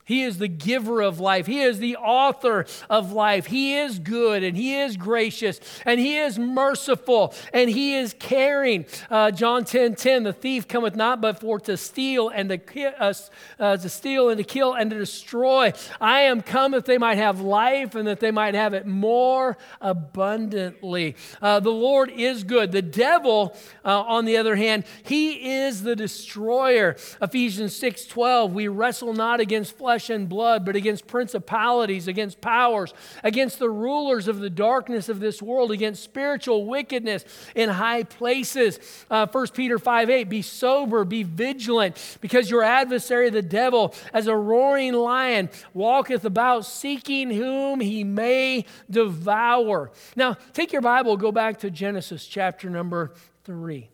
He 0.05 0.23
is 0.23 0.37
the 0.37 0.49
giver 0.49 1.01
of 1.01 1.19
life. 1.19 1.47
He 1.47 1.61
is 1.61 1.79
the 1.79 1.95
author 1.95 2.65
of 2.89 3.13
life. 3.13 3.45
He 3.45 3.77
is 3.77 3.99
good 3.99 4.43
and 4.43 4.57
He 4.57 4.75
is 4.75 4.97
gracious 4.97 5.59
and 5.85 5.99
He 5.99 6.17
is 6.17 6.37
merciful 6.37 7.33
and 7.53 7.69
He 7.69 7.95
is 7.95 8.13
caring. 8.19 8.85
Uh, 9.09 9.31
John 9.31 9.63
10 9.63 9.95
10, 9.95 10.23
the 10.23 10.33
thief 10.33 10.67
cometh 10.67 10.95
not 10.95 11.21
but 11.21 11.39
for 11.39 11.59
to 11.61 11.77
steal 11.77 12.27
and 12.29 12.49
to, 12.49 12.57
ki- 12.57 12.85
uh, 12.85 13.13
uh, 13.59 13.77
to 13.77 13.89
steal 13.89 14.29
and 14.29 14.37
to 14.37 14.43
kill 14.43 14.73
and 14.73 14.91
to 14.91 14.97
destroy. 14.97 15.71
I 16.01 16.21
am 16.21 16.41
come 16.41 16.71
that 16.71 16.85
they 16.85 16.97
might 16.97 17.17
have 17.17 17.39
life 17.39 17.95
and 17.95 18.07
that 18.07 18.19
they 18.19 18.31
might 18.31 18.55
have 18.55 18.73
it 18.73 18.85
more 18.85 19.57
abundantly. 19.79 21.15
Uh, 21.41 21.61
the 21.61 21.69
Lord 21.69 22.09
is 22.09 22.43
good. 22.43 22.73
The 22.73 22.81
devil, 22.81 23.55
uh, 23.85 24.01
on 24.01 24.25
the 24.25 24.35
other 24.35 24.57
hand, 24.57 24.83
he 25.03 25.61
is 25.61 25.83
the 25.83 25.95
destroyer. 25.95 26.97
Ephesians 27.21 27.73
6 27.77 28.05
12, 28.07 28.53
we 28.53 28.67
wrestle 28.67 29.13
not 29.13 29.39
against 29.39 29.77
flesh 29.77 29.92
flesh 29.93 30.09
and 30.09 30.27
blood, 30.27 30.65
but 30.65 30.75
against 30.75 31.05
principalities, 31.05 32.07
against 32.07 32.41
powers, 32.41 32.95
against 33.23 33.59
the 33.59 33.69
rulers 33.69 34.27
of 34.27 34.39
the 34.39 34.49
darkness 34.49 35.07
of 35.07 35.19
this 35.19 35.39
world, 35.39 35.71
against 35.71 36.01
spiritual 36.01 36.65
wickedness 36.65 37.23
in 37.53 37.69
high 37.69 38.01
places. 38.01 38.79
Uh, 39.11 39.27
1 39.27 39.47
Peter 39.49 39.77
5 39.77 40.09
8, 40.09 40.23
be 40.23 40.41
sober, 40.41 41.05
be 41.05 41.21
vigilant, 41.21 42.17
because 42.21 42.49
your 42.49 42.63
adversary, 42.63 43.29
the 43.29 43.43
devil, 43.43 43.93
as 44.13 44.25
a 44.25 44.35
roaring 44.35 44.93
lion, 44.93 45.47
walketh 45.75 46.25
about 46.25 46.65
seeking 46.65 47.29
whom 47.29 47.79
he 47.79 48.03
may 48.03 48.65
devour. 48.89 49.91
Now, 50.15 50.37
take 50.53 50.73
your 50.73 50.81
Bible, 50.81 51.17
go 51.17 51.31
back 51.31 51.59
to 51.59 51.69
Genesis 51.69 52.25
chapter 52.25 52.67
number 52.67 53.11
3. 53.43 53.89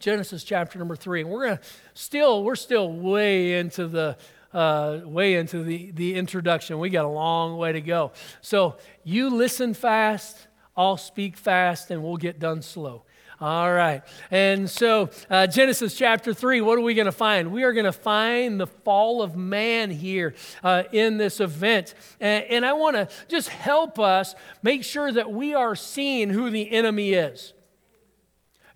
Genesis 0.00 0.44
chapter 0.44 0.78
number 0.78 0.96
3. 0.96 1.22
And 1.22 1.30
we're 1.30 1.46
going 1.46 1.56
to 1.56 1.64
still, 1.94 2.44
we're 2.44 2.56
still 2.56 2.92
way 2.92 3.58
into 3.58 3.88
the 3.88 4.18
uh, 4.52 5.00
way 5.04 5.34
into 5.34 5.62
the, 5.62 5.90
the 5.92 6.14
introduction. 6.14 6.78
We 6.78 6.90
got 6.90 7.04
a 7.04 7.08
long 7.08 7.56
way 7.56 7.72
to 7.72 7.80
go. 7.80 8.12
So 8.40 8.76
you 9.04 9.30
listen 9.30 9.74
fast, 9.74 10.48
I'll 10.76 10.96
speak 10.96 11.36
fast, 11.36 11.90
and 11.90 12.02
we'll 12.02 12.16
get 12.16 12.38
done 12.38 12.62
slow. 12.62 13.04
All 13.40 13.72
right. 13.72 14.02
And 14.32 14.68
so, 14.68 15.10
uh, 15.30 15.46
Genesis 15.46 15.94
chapter 15.94 16.34
3, 16.34 16.60
what 16.60 16.76
are 16.76 16.80
we 16.80 16.94
going 16.94 17.06
to 17.06 17.12
find? 17.12 17.52
We 17.52 17.62
are 17.62 17.72
going 17.72 17.84
to 17.84 17.92
find 17.92 18.58
the 18.58 18.66
fall 18.66 19.22
of 19.22 19.36
man 19.36 19.92
here 19.92 20.34
uh, 20.64 20.84
in 20.90 21.18
this 21.18 21.38
event. 21.38 21.94
And, 22.18 22.44
and 22.46 22.66
I 22.66 22.72
want 22.72 22.96
to 22.96 23.08
just 23.28 23.48
help 23.48 24.00
us 24.00 24.34
make 24.60 24.82
sure 24.82 25.12
that 25.12 25.30
we 25.30 25.54
are 25.54 25.76
seeing 25.76 26.30
who 26.30 26.50
the 26.50 26.72
enemy 26.72 27.12
is. 27.12 27.52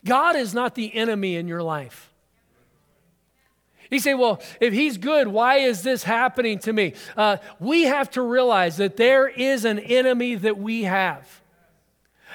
God 0.04 0.36
is 0.36 0.54
not 0.54 0.76
the 0.76 0.94
enemy 0.94 1.34
in 1.34 1.48
your 1.48 1.62
life. 1.62 2.11
You 3.92 4.00
say, 4.00 4.14
well, 4.14 4.40
if 4.58 4.72
he's 4.72 4.96
good, 4.96 5.28
why 5.28 5.56
is 5.56 5.82
this 5.82 6.02
happening 6.02 6.58
to 6.60 6.72
me? 6.72 6.94
Uh, 7.14 7.36
we 7.60 7.82
have 7.82 8.10
to 8.12 8.22
realize 8.22 8.78
that 8.78 8.96
there 8.96 9.28
is 9.28 9.66
an 9.66 9.78
enemy 9.78 10.34
that 10.36 10.56
we 10.56 10.84
have. 10.84 11.42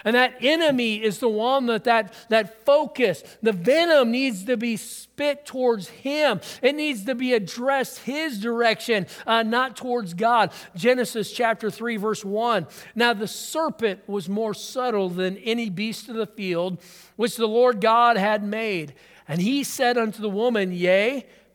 And 0.05 0.15
that 0.15 0.35
enemy 0.41 1.03
is 1.03 1.17
the 1.17 1.27
one 1.27 1.65
that, 1.65 1.85
that 1.85 2.13
that 2.29 2.63
focus, 2.63 3.23
the 3.41 3.51
venom 3.51 4.11
needs 4.11 4.43
to 4.45 4.55
be 4.55 4.77
spit 4.77 5.47
towards 5.47 5.87
him. 5.87 6.41
It 6.61 6.75
needs 6.75 7.05
to 7.05 7.15
be 7.15 7.33
addressed 7.33 7.99
his 7.99 8.39
direction, 8.39 9.07
uh, 9.25 9.41
not 9.41 9.75
towards 9.75 10.13
God. 10.13 10.51
Genesis 10.75 11.31
chapter 11.31 11.71
3, 11.71 11.97
verse 11.97 12.23
1. 12.23 12.67
Now 12.93 13.13
the 13.13 13.27
serpent 13.27 14.07
was 14.07 14.29
more 14.29 14.53
subtle 14.53 15.09
than 15.09 15.37
any 15.37 15.71
beast 15.71 16.07
of 16.09 16.15
the 16.15 16.27
field 16.27 16.77
which 17.15 17.35
the 17.35 17.47
Lord 17.47 17.81
God 17.81 18.17
had 18.17 18.43
made. 18.43 18.93
And 19.27 19.41
he 19.41 19.63
said 19.63 19.97
unto 19.97 20.21
the 20.21 20.29
woman, 20.29 20.71
Yea, 20.71 21.25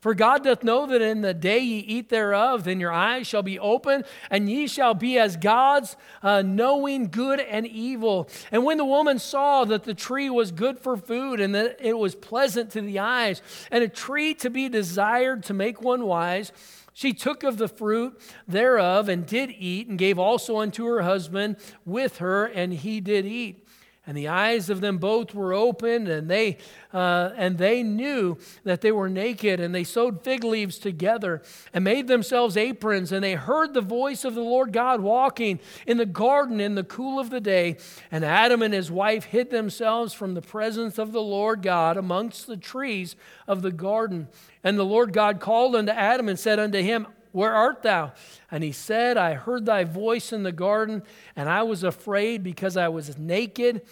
For 0.00 0.14
God 0.14 0.44
doth 0.44 0.64
know 0.64 0.86
that 0.86 1.02
in 1.02 1.20
the 1.20 1.34
day 1.34 1.58
ye 1.58 1.78
eat 1.80 2.08
thereof, 2.08 2.64
then 2.64 2.80
your 2.80 2.92
eyes 2.92 3.26
shall 3.26 3.42
be 3.42 3.58
open, 3.58 4.04
and 4.30 4.48
ye 4.48 4.66
shall 4.66 4.94
be 4.94 5.18
as 5.18 5.36
gods, 5.36 5.94
uh, 6.22 6.40
knowing 6.40 7.08
good 7.08 7.38
and 7.38 7.66
evil. 7.66 8.26
And 8.50 8.64
when 8.64 8.78
the 8.78 8.84
woman 8.86 9.18
saw 9.18 9.66
that 9.66 9.84
the 9.84 9.92
tree 9.92 10.30
was 10.30 10.52
good 10.52 10.78
for 10.78 10.96
food, 10.96 11.38
and 11.38 11.54
that 11.54 11.76
it 11.80 11.98
was 11.98 12.14
pleasant 12.14 12.70
to 12.70 12.80
the 12.80 12.98
eyes, 12.98 13.42
and 13.70 13.84
a 13.84 13.88
tree 13.88 14.32
to 14.34 14.48
be 14.48 14.70
desired 14.70 15.42
to 15.44 15.54
make 15.54 15.82
one 15.82 16.04
wise, 16.04 16.50
she 16.94 17.12
took 17.12 17.42
of 17.42 17.58
the 17.58 17.68
fruit 17.68 18.18
thereof 18.48 19.10
and 19.10 19.26
did 19.26 19.50
eat, 19.50 19.86
and 19.86 19.98
gave 19.98 20.18
also 20.18 20.56
unto 20.56 20.86
her 20.86 21.02
husband 21.02 21.56
with 21.84 22.18
her, 22.18 22.46
and 22.46 22.72
he 22.72 23.02
did 23.02 23.26
eat. 23.26 23.66
And 24.06 24.16
the 24.16 24.28
eyes 24.28 24.70
of 24.70 24.80
them 24.80 24.96
both 24.96 25.34
were 25.34 25.52
opened, 25.52 26.08
and 26.08 26.28
they, 26.28 26.56
uh, 26.92 27.30
and 27.36 27.58
they 27.58 27.82
knew 27.82 28.38
that 28.64 28.80
they 28.80 28.90
were 28.90 29.10
naked. 29.10 29.60
And 29.60 29.74
they 29.74 29.84
sewed 29.84 30.22
fig 30.22 30.42
leaves 30.42 30.78
together 30.78 31.42
and 31.74 31.84
made 31.84 32.08
themselves 32.08 32.56
aprons. 32.56 33.12
And 33.12 33.22
they 33.22 33.34
heard 33.34 33.74
the 33.74 33.82
voice 33.82 34.24
of 34.24 34.34
the 34.34 34.40
Lord 34.40 34.72
God 34.72 35.00
walking 35.00 35.60
in 35.86 35.98
the 35.98 36.06
garden 36.06 36.60
in 36.60 36.76
the 36.76 36.82
cool 36.82 37.20
of 37.20 37.28
the 37.28 37.40
day. 37.40 37.76
And 38.10 38.24
Adam 38.24 38.62
and 38.62 38.72
his 38.72 38.90
wife 38.90 39.24
hid 39.24 39.50
themselves 39.50 40.14
from 40.14 40.32
the 40.32 40.42
presence 40.42 40.98
of 40.98 41.12
the 41.12 41.22
Lord 41.22 41.60
God 41.62 41.98
amongst 41.98 42.46
the 42.46 42.56
trees 42.56 43.16
of 43.46 43.60
the 43.60 43.72
garden. 43.72 44.28
And 44.64 44.78
the 44.78 44.84
Lord 44.84 45.12
God 45.12 45.40
called 45.40 45.76
unto 45.76 45.92
Adam 45.92 46.28
and 46.28 46.38
said 46.38 46.58
unto 46.58 46.80
him, 46.80 47.06
where 47.32 47.54
art 47.54 47.82
thou? 47.82 48.12
And 48.50 48.64
he 48.64 48.72
said, 48.72 49.16
I 49.16 49.34
heard 49.34 49.66
thy 49.66 49.84
voice 49.84 50.32
in 50.32 50.42
the 50.42 50.52
garden, 50.52 51.02
and 51.36 51.48
I 51.48 51.62
was 51.62 51.84
afraid 51.84 52.42
because 52.42 52.76
I 52.76 52.88
was 52.88 53.16
naked, 53.18 53.82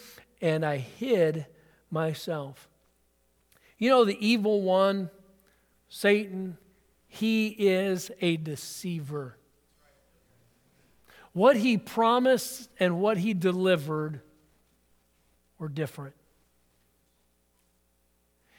and 0.41 0.65
I 0.65 0.79
hid 0.79 1.47
myself. 1.91 2.69
You 3.79 3.91
know, 3.91 4.05
the 4.05 4.27
evil 4.27 4.63
one, 4.63 5.11
Satan, 5.89 6.59
he 7.07 7.49
is 7.49 8.11
a 8.21 8.37
deceiver. 8.37 9.37
What 11.33 11.57
he 11.57 11.79
promised 11.79 12.69
and 12.81 13.01
what 13.01 13.19
he 13.19 13.35
delivered 13.35 14.21
were 15.59 15.69
different. 15.69 16.15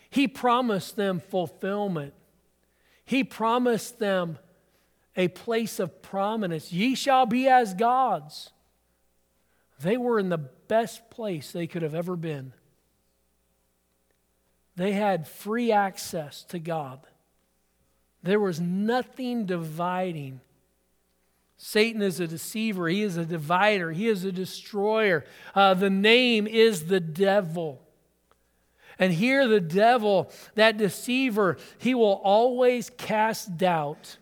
He 0.09 0.27
promised 0.27 0.95
them 0.95 1.19
fulfillment. 1.19 2.13
He 3.05 3.23
promised 3.23 3.99
them 3.99 4.37
a 5.15 5.27
place 5.27 5.79
of 5.79 6.01
prominence. 6.01 6.71
Ye 6.71 6.95
shall 6.95 7.25
be 7.25 7.47
as 7.47 7.73
gods. 7.73 8.51
They 9.81 9.97
were 9.97 10.19
in 10.19 10.29
the 10.29 10.37
best 10.37 11.09
place 11.09 11.51
they 11.51 11.67
could 11.67 11.81
have 11.81 11.95
ever 11.95 12.15
been. 12.15 12.53
They 14.75 14.93
had 14.93 15.27
free 15.27 15.71
access 15.71 16.43
to 16.45 16.59
God. 16.59 16.99
There 18.23 18.39
was 18.39 18.59
nothing 18.59 19.45
dividing. 19.45 20.41
Satan 21.57 22.01
is 22.01 22.19
a 22.21 22.27
deceiver, 22.27 22.87
he 22.87 23.01
is 23.01 23.17
a 23.17 23.25
divider, 23.25 23.91
he 23.91 24.07
is 24.07 24.23
a 24.23 24.31
destroyer. 24.31 25.25
Uh, 25.53 25.73
the 25.73 25.89
name 25.89 26.47
is 26.47 26.85
the 26.85 27.01
devil. 27.01 27.81
And 28.97 29.13
here, 29.13 29.47
the 29.47 29.61
devil, 29.61 30.31
that 30.55 30.77
deceiver, 30.77 31.57
he 31.77 31.93
will 31.93 32.21
always 32.23 32.89
cast 32.89 33.57
doubt 33.57 34.17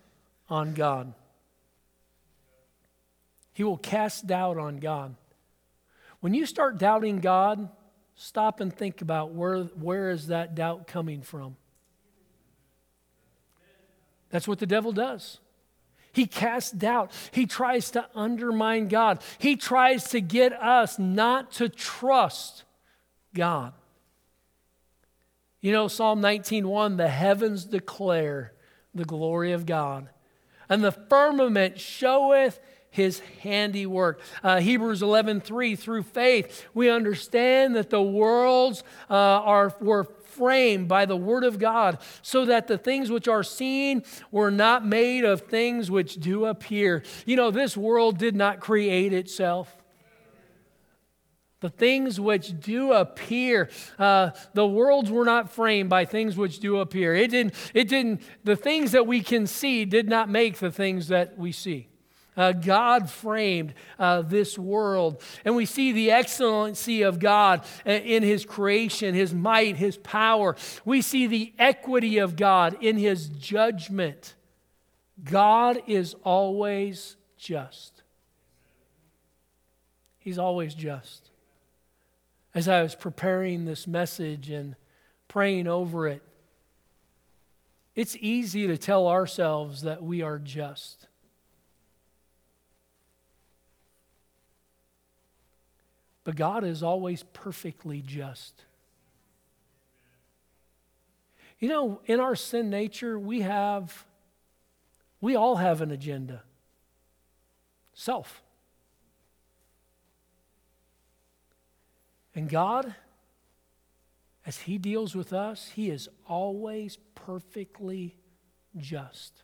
on 0.50 0.74
God. 0.74 1.13
He 3.54 3.63
will 3.63 3.77
cast 3.77 4.27
doubt 4.27 4.58
on 4.58 4.77
God. 4.77 5.16
When 6.20 6.34
you 6.34 6.46
start 6.46 6.77
doubting 6.77 7.20
God, 7.20 7.70
stop 8.16 8.60
and 8.60 8.72
think 8.74 9.01
about 9.01 9.32
where, 9.32 9.63
where 9.63 10.10
is 10.12 10.27
that 10.27 10.56
doubt 10.56 10.88
coming 10.88 11.22
from? 11.22 11.56
That's 14.30 14.48
what 14.48 14.60
the 14.60 14.66
devil 14.66 14.92
does. 14.92 15.39
He 16.12 16.25
casts 16.25 16.72
doubt. 16.72 17.12
He 17.32 17.46
tries 17.46 17.92
to 17.92 18.08
undermine 18.16 18.88
God. 18.88 19.22
He 19.38 19.56
tries 19.56 20.10
to 20.10 20.22
get 20.22 20.51
us 20.54 20.98
not 20.98 21.51
to 21.54 21.70
trust 21.70 22.63
God. 23.34 23.74
You 25.62 25.72
know 25.72 25.88
Psalm 25.88 26.22
19:1 26.22 26.98
the 26.98 27.08
heavens 27.08 27.66
declare 27.66 28.54
the 28.94 29.06
glory 29.06 29.51
of 29.51 29.66
God 29.66 30.10
and 30.69 30.83
the 30.83 30.91
firmament 30.91 31.79
showeth 31.79 32.59
his 32.89 33.19
handiwork. 33.41 34.19
Uh, 34.43 34.59
Hebrews 34.59 35.01
11, 35.01 35.42
3, 35.42 35.75
through 35.75 36.03
faith, 36.03 36.65
we 36.74 36.89
understand 36.89 37.75
that 37.75 37.89
the 37.89 38.01
worlds 38.01 38.83
uh, 39.09 39.13
are, 39.13 39.75
were 39.79 40.05
framed 40.37 40.87
by 40.87 41.05
the 41.05 41.15
word 41.15 41.44
of 41.44 41.59
God, 41.59 41.98
so 42.22 42.46
that 42.46 42.68
the 42.68 42.77
things 42.77 43.09
which 43.09 43.27
are 43.27 43.44
seen 43.44 44.03
were 44.31 44.51
not 44.51 44.85
made 44.85 45.25
of 45.25 45.42
things 45.42 45.89
which 45.89 46.15
do 46.15 46.46
appear. 46.46 47.03
You 47.25 47.35
know, 47.35 47.51
this 47.51 47.75
world 47.75 48.18
did 48.18 48.35
not 48.35 48.59
create 48.59 49.13
itself. 49.13 49.75
The 51.59 51.70
things 51.70 52.20
which 52.20 52.59
do 52.59 52.93
appear, 52.93 53.70
uh, 53.98 54.31
the 54.53 54.67
worlds 54.67 55.09
were 55.09 55.25
not 55.25 55.51
framed 55.51 55.89
by 55.89 56.05
things 56.05 56.37
which 56.37 56.59
do 56.59 56.77
appear. 56.77 57.15
It 57.15 57.31
didn't, 57.31 57.55
it 57.74 57.87
didn't, 57.87 58.22
the 58.43 58.55
things 58.55 58.91
that 58.91 59.07
we 59.07 59.22
can 59.22 59.48
see 59.48 59.83
did 59.83 60.07
not 60.07 60.29
make 60.29 60.57
the 60.57 60.72
things 60.72 61.07
that 61.07 61.37
we 61.37 61.51
see. 61.51 61.87
Uh, 62.35 62.51
God 62.51 63.09
framed 63.09 63.74
uh, 63.98 64.22
this 64.22 64.59
world. 64.59 65.24
And 65.43 65.55
we 65.55 65.65
see 65.65 65.91
the 65.91 66.11
excellency 66.11 67.01
of 67.01 67.17
God 67.17 67.65
in 67.83 68.22
His 68.22 68.46
creation, 68.46 69.15
His 69.15 69.33
might, 69.33 69.77
His 69.77 69.98
power. 69.98 70.55
We 70.85 71.01
see 71.01 71.25
the 71.25 71.53
equity 71.57 72.20
of 72.20 72.35
God 72.35 72.77
in 72.81 72.98
His 72.98 73.29
judgment. 73.29 74.35
God 75.24 75.81
is 75.87 76.15
always 76.24 77.15
just. 77.39 78.03
He's 80.20 80.37
always 80.37 80.75
just 80.75 81.26
as 82.57 82.67
I 82.67 82.81
was 82.81 82.96
preparing 82.96 83.65
this 83.65 83.85
message 83.85 84.50
and 84.50 84.75
praying 85.27 85.67
over 85.67 86.07
it, 86.07 86.24
it's 87.93 88.17
easy 88.20 88.65
to 88.65 88.79
tell 88.79 89.07
ourselves 89.07 89.83
that 89.83 90.01
we 90.01 90.24
are 90.24 90.39
just. 90.39 91.05
But 96.24 96.35
God 96.35 96.63
is 96.63 96.81
always 96.81 97.22
perfectly 97.31 98.01
just. 98.01 98.63
You 101.59 101.70
know, 101.70 102.01
in 102.07 102.20
our 102.20 102.35
sin 102.35 102.72
nature, 102.72 103.20
we 103.20 103.41
have, 103.41 104.03
we 105.22 105.35
all 105.35 105.57
have 105.57 105.81
an 105.81 105.91
agenda 105.91 106.41
self. 107.93 108.41
And 112.37 112.47
God, 112.47 112.93
as 114.45 114.59
He 114.59 114.77
deals 114.77 115.15
with 115.15 115.33
us, 115.33 115.71
He 115.73 115.89
is 115.89 116.07
always 116.27 117.00
perfectly 117.15 118.15
just. 118.77 119.41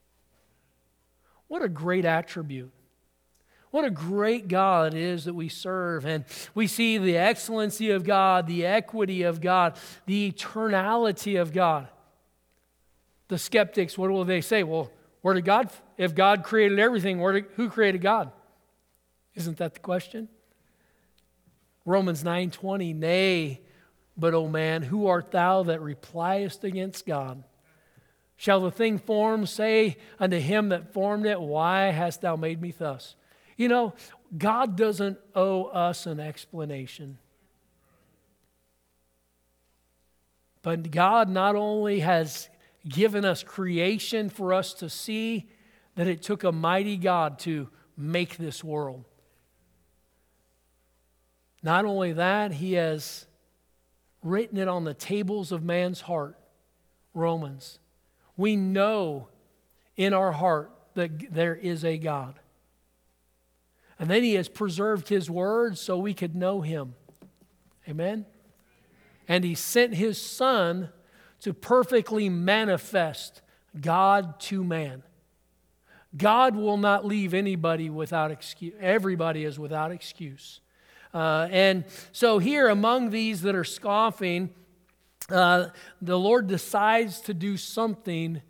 What 1.47 1.63
a 1.63 1.67
great 1.67 2.06
attribute. 2.06 2.71
What 3.71 3.84
a 3.84 3.89
great 3.89 4.47
God 4.47 4.93
it 4.93 4.99
is 4.99 5.25
that 5.25 5.34
we 5.34 5.49
serve. 5.49 6.06
And 6.06 6.23
we 6.53 6.67
see 6.67 6.99
the 6.99 7.17
excellency 7.17 7.89
of 7.89 8.03
God, 8.03 8.45
the 8.45 8.63
equity 8.63 9.23
of 9.23 9.41
God, 9.41 9.75
the 10.06 10.32
eternality 10.32 11.41
of 11.41 11.51
God. 11.51 11.88
The 13.27 13.39
skeptics, 13.39 13.97
what 13.97 14.12
will 14.12 14.23
they 14.23 14.41
say? 14.41 14.62
Well, 14.62 14.91
where 15.23 15.34
did 15.34 15.45
God, 15.45 15.71
if 15.97 16.13
God 16.13 16.43
created 16.43 16.77
everything, 16.77 17.19
where 17.19 17.34
did, 17.34 17.45
who 17.56 17.71
created 17.71 18.01
God? 18.01 18.32
Isn't 19.34 19.58
that 19.58 19.73
the 19.73 19.79
question? 19.79 20.29
Romans 21.86 22.24
9:20, 22.24 22.93
nay, 22.93 23.62
but 24.15 24.34
O 24.34 24.48
man, 24.48 24.84
who 24.84 25.08
art 25.08 25.32
thou 25.32 25.63
that 25.63 25.82
repliest 25.82 26.63
against 26.63 27.06
God? 27.06 27.43
Shall 28.36 28.62
the 28.62 28.72
thing 28.72 28.98
formed 28.98 29.50
say 29.50 29.98
unto 30.19 30.38
him 30.38 30.69
that 30.69 30.93
formed 30.93 31.26
it, 31.26 31.39
Why 31.39 31.91
hast 31.91 32.22
thou 32.22 32.36
made 32.36 32.62
me 32.62 32.72
thus? 32.72 33.15
You 33.58 33.67
know, 33.67 33.93
God 34.38 34.76
doesn't 34.76 35.19
owe 35.36 35.65
us 35.65 36.06
an 36.06 36.19
explanation. 36.19 37.19
But 40.62 40.91
God 40.91 41.30
not 41.30 41.56
only 41.56 42.00
has 42.00 42.50
given 42.88 43.26
us 43.26 43.43
creation 43.43 44.30
for 44.30 44.54
us 44.54 44.74
to 44.76 44.89
see, 44.89 45.50
that 45.96 46.08
it 46.08 46.24
took 46.24 46.43
a 46.43 46.52
mighty 46.52 46.98
God 46.98 47.38
to 47.39 47.69
make 47.96 48.38
this 48.38 48.63
world. 48.63 49.06
Not 51.63 51.86
only 51.86 52.13
that, 52.13 52.52
he 52.52 52.73
has 52.73 53.26
written 54.21 54.58
it 54.58 54.67
on 54.67 54.84
the 54.84 54.93
tables 54.93 55.52
of 55.52 55.63
man's 55.63 56.02
heart. 56.02 56.38
Romans. 57.13 57.80
We 58.36 58.56
know 58.56 59.30
in 59.95 60.13
our 60.13 60.32
heart 60.32 60.71
that 60.95 61.34
there 61.34 61.56
is 61.56 61.86
a 61.86 61.97
God. 61.97 62.39
And 63.99 64.10
then 64.10 64.23
he 64.23 64.34
has 64.34 64.49
preserved 64.49 65.10
his 65.10 65.30
word 65.30 65.78
so 65.78 65.97
we 65.97 66.13
could 66.13 66.36
know 66.36 66.62
him. 66.62 66.95
Amen? 67.88 68.26
And 69.28 69.43
he 69.43 69.56
sent 69.56 69.93
his 69.93 70.19
son 70.19 70.89
to 71.41 71.54
perfectly 71.54 72.30
manifest 72.30 73.41
God 73.80 74.39
to 74.41 74.63
man. 74.63 75.04
God 76.15 76.56
will 76.56 76.78
not 76.78 77.06
leave 77.06 77.34
anybody 77.34 77.89
without 77.89 78.32
excuse. 78.32 78.73
Everybody 78.80 79.45
is 79.45 79.58
without 79.58 79.91
excuse. 79.91 80.62
Uh, 81.13 81.47
and 81.52 81.86
so, 82.12 82.39
here 82.39 82.67
among 82.67 83.12
these 83.12 83.41
that 83.41 83.56
are 83.56 83.63
scoffing, 83.63 84.49
uh, 85.30 85.67
the 86.02 86.17
Lord 86.17 86.47
decides 86.47 87.21
to 87.21 87.34
do 87.34 87.56
something 87.58 88.41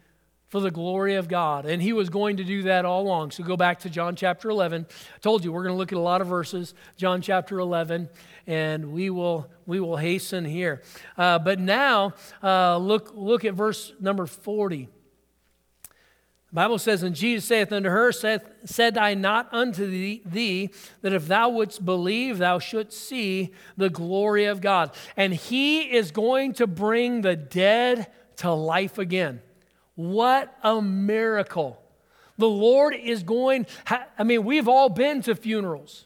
for 0.53 0.59
the 0.59 0.69
glory 0.69 1.15
of 1.15 1.27
God. 1.27 1.65
And 1.65 1.81
he 1.81 1.93
was 1.93 2.09
going 2.09 2.37
to 2.37 2.43
do 2.43 2.61
that 2.61 2.85
all 2.85 3.01
along. 3.01 3.31
So 3.31 3.43
go 3.43 3.57
back 3.57 3.79
to 3.79 3.89
John 3.89 4.15
chapter 4.15 4.51
11. 4.51 4.85
I 4.87 5.17
told 5.17 5.43
you 5.43 5.51
we're 5.51 5.63
going 5.63 5.73
to 5.73 5.77
look 5.79 5.91
at 5.91 5.97
a 5.97 6.01
lot 6.01 6.21
of 6.21 6.27
verses, 6.27 6.75
John 6.95 7.23
chapter 7.23 7.57
11, 7.57 8.07
and 8.45 8.91
we 8.91 9.09
will, 9.09 9.49
we 9.65 9.79
will 9.79 9.97
hasten 9.97 10.45
here. 10.45 10.83
Uh, 11.17 11.39
but 11.39 11.59
now, 11.59 12.13
uh, 12.43 12.77
look, 12.77 13.13
look 13.15 13.45
at 13.45 13.55
verse 13.55 13.93
number 13.99 14.27
40. 14.27 14.89
Bible 16.53 16.77
says, 16.77 17.01
And 17.01 17.15
Jesus 17.15 17.45
saith 17.45 17.71
unto 17.71 17.89
her, 17.89 18.11
saith, 18.11 18.43
Said 18.63 18.95
I 18.95 19.15
not 19.15 19.49
unto 19.51 19.89
thee, 19.89 20.21
thee, 20.23 20.69
that 21.01 21.11
if 21.11 21.27
thou 21.27 21.49
wouldst 21.49 21.83
believe, 21.83 22.37
thou 22.37 22.59
shouldst 22.59 23.07
see 23.07 23.51
the 23.75 23.89
glory 23.89 24.45
of 24.45 24.61
God? 24.61 24.93
And 25.17 25.33
he 25.33 25.81
is 25.81 26.11
going 26.11 26.53
to 26.53 26.67
bring 26.67 27.21
the 27.21 27.35
dead 27.35 28.07
to 28.37 28.51
life 28.51 28.99
again. 28.99 29.41
What 29.95 30.55
a 30.61 30.79
miracle. 30.79 31.81
The 32.37 32.49
Lord 32.49 32.93
is 32.93 33.23
going, 33.23 33.65
I 34.17 34.23
mean, 34.23 34.43
we've 34.43 34.67
all 34.67 34.89
been 34.89 35.23
to 35.23 35.35
funerals. 35.35 36.05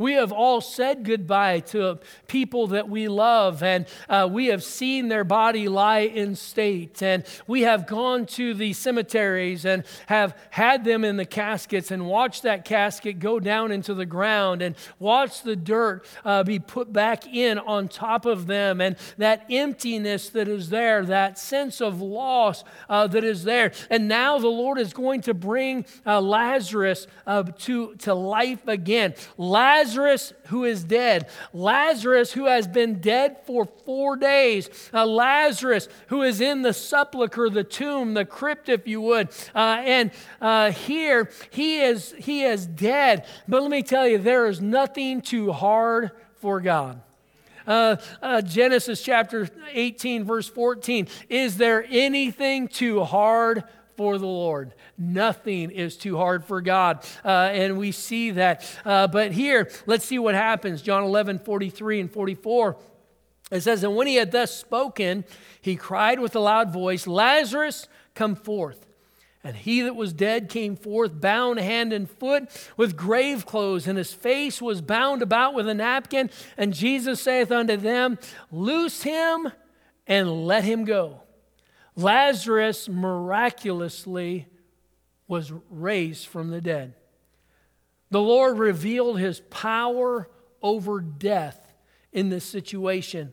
We 0.00 0.14
have 0.14 0.32
all 0.32 0.62
said 0.62 1.04
goodbye 1.04 1.60
to 1.60 1.98
people 2.26 2.68
that 2.68 2.88
we 2.88 3.06
love, 3.08 3.62
and 3.62 3.84
uh, 4.08 4.26
we 4.32 4.46
have 4.46 4.64
seen 4.64 5.08
their 5.08 5.24
body 5.24 5.68
lie 5.68 5.98
in 5.98 6.36
state. 6.36 7.02
And 7.02 7.22
we 7.46 7.62
have 7.62 7.86
gone 7.86 8.24
to 8.26 8.54
the 8.54 8.72
cemeteries 8.72 9.66
and 9.66 9.84
have 10.06 10.34
had 10.48 10.84
them 10.84 11.04
in 11.04 11.18
the 11.18 11.26
caskets 11.26 11.90
and 11.90 12.06
watched 12.06 12.44
that 12.44 12.64
casket 12.64 13.18
go 13.18 13.38
down 13.38 13.72
into 13.72 13.92
the 13.92 14.06
ground 14.06 14.62
and 14.62 14.74
watched 14.98 15.44
the 15.44 15.54
dirt 15.54 16.06
uh, 16.24 16.44
be 16.44 16.58
put 16.58 16.94
back 16.94 17.26
in 17.26 17.58
on 17.58 17.86
top 17.86 18.24
of 18.24 18.46
them. 18.46 18.80
And 18.80 18.96
that 19.18 19.44
emptiness 19.50 20.30
that 20.30 20.48
is 20.48 20.70
there, 20.70 21.04
that 21.04 21.38
sense 21.38 21.82
of 21.82 22.00
loss 22.00 22.64
uh, 22.88 23.06
that 23.08 23.22
is 23.22 23.44
there. 23.44 23.72
And 23.90 24.08
now 24.08 24.38
the 24.38 24.48
Lord 24.48 24.78
is 24.78 24.94
going 24.94 25.20
to 25.22 25.34
bring 25.34 25.84
uh, 26.06 26.22
Lazarus 26.22 27.06
uh, 27.26 27.42
to, 27.42 27.96
to 27.96 28.14
life 28.14 28.66
again. 28.66 29.12
Lazarus 29.36 29.89
Lazarus 29.90 30.32
who 30.46 30.64
is 30.64 30.84
dead, 30.84 31.28
Lazarus 31.52 32.32
who 32.32 32.44
has 32.44 32.68
been 32.68 33.00
dead 33.00 33.38
for 33.44 33.66
four 33.84 34.16
days, 34.16 34.70
uh, 34.94 35.04
Lazarus 35.04 35.88
who 36.06 36.22
is 36.22 36.40
in 36.40 36.62
the 36.62 36.72
sepulcher, 36.72 37.50
the 37.50 37.64
tomb, 37.64 38.14
the 38.14 38.24
crypt, 38.24 38.68
if 38.68 38.86
you 38.86 39.00
would. 39.00 39.30
Uh, 39.52 39.82
and 39.84 40.12
uh, 40.40 40.70
here 40.70 41.28
he 41.50 41.80
is, 41.80 42.14
he 42.18 42.44
is 42.44 42.68
dead. 42.68 43.26
But 43.48 43.62
let 43.62 43.70
me 43.72 43.82
tell 43.82 44.06
you, 44.06 44.18
there 44.18 44.46
is 44.46 44.60
nothing 44.60 45.22
too 45.22 45.50
hard 45.50 46.12
for 46.36 46.60
God. 46.60 47.02
Uh, 47.66 47.96
uh, 48.22 48.42
Genesis 48.42 49.02
chapter 49.02 49.48
18, 49.72 50.22
verse 50.22 50.48
14. 50.48 51.08
Is 51.28 51.56
there 51.56 51.84
anything 51.90 52.68
too 52.68 53.02
hard 53.02 53.64
for 54.00 54.16
the 54.16 54.24
Lord. 54.24 54.72
Nothing 54.96 55.70
is 55.70 55.98
too 55.98 56.16
hard 56.16 56.42
for 56.42 56.62
God. 56.62 57.04
Uh, 57.22 57.50
and 57.52 57.76
we 57.76 57.92
see 57.92 58.30
that. 58.30 58.66
Uh, 58.82 59.06
but 59.06 59.30
here, 59.30 59.70
let's 59.84 60.06
see 60.06 60.18
what 60.18 60.34
happens. 60.34 60.80
John 60.80 61.04
11, 61.04 61.40
43 61.40 62.00
and 62.00 62.10
44. 62.10 62.78
It 63.50 63.60
says, 63.60 63.84
And 63.84 63.94
when 63.94 64.06
he 64.06 64.14
had 64.14 64.32
thus 64.32 64.56
spoken, 64.56 65.26
he 65.60 65.76
cried 65.76 66.18
with 66.18 66.34
a 66.34 66.40
loud 66.40 66.72
voice, 66.72 67.06
Lazarus, 67.06 67.88
come 68.14 68.36
forth. 68.36 68.86
And 69.44 69.54
he 69.54 69.82
that 69.82 69.96
was 69.96 70.14
dead 70.14 70.48
came 70.48 70.76
forth, 70.76 71.20
bound 71.20 71.60
hand 71.60 71.92
and 71.92 72.08
foot 72.08 72.48
with 72.78 72.96
grave 72.96 73.44
clothes, 73.44 73.86
and 73.86 73.98
his 73.98 74.14
face 74.14 74.62
was 74.62 74.80
bound 74.80 75.20
about 75.20 75.52
with 75.52 75.68
a 75.68 75.74
napkin. 75.74 76.30
And 76.56 76.72
Jesus 76.72 77.20
saith 77.20 77.52
unto 77.52 77.76
them, 77.76 78.18
Loose 78.50 79.02
him 79.02 79.52
and 80.06 80.46
let 80.46 80.64
him 80.64 80.86
go. 80.86 81.20
Lazarus 82.02 82.88
miraculously 82.88 84.46
was 85.28 85.52
raised 85.70 86.26
from 86.26 86.50
the 86.50 86.60
dead. 86.60 86.94
The 88.10 88.20
Lord 88.20 88.58
revealed 88.58 89.18
his 89.18 89.40
power 89.50 90.28
over 90.62 91.00
death 91.00 91.74
in 92.12 92.28
this 92.28 92.44
situation. 92.44 93.32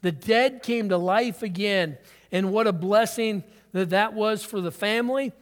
The 0.00 0.12
dead 0.12 0.62
came 0.62 0.88
to 0.88 0.96
life 0.96 1.42
again, 1.42 1.98
and 2.32 2.52
what 2.52 2.66
a 2.66 2.72
blessing 2.72 3.44
that 3.72 3.90
that 3.90 4.14
was 4.14 4.42
for 4.44 4.60
the 4.60 4.72
family. 4.72 5.32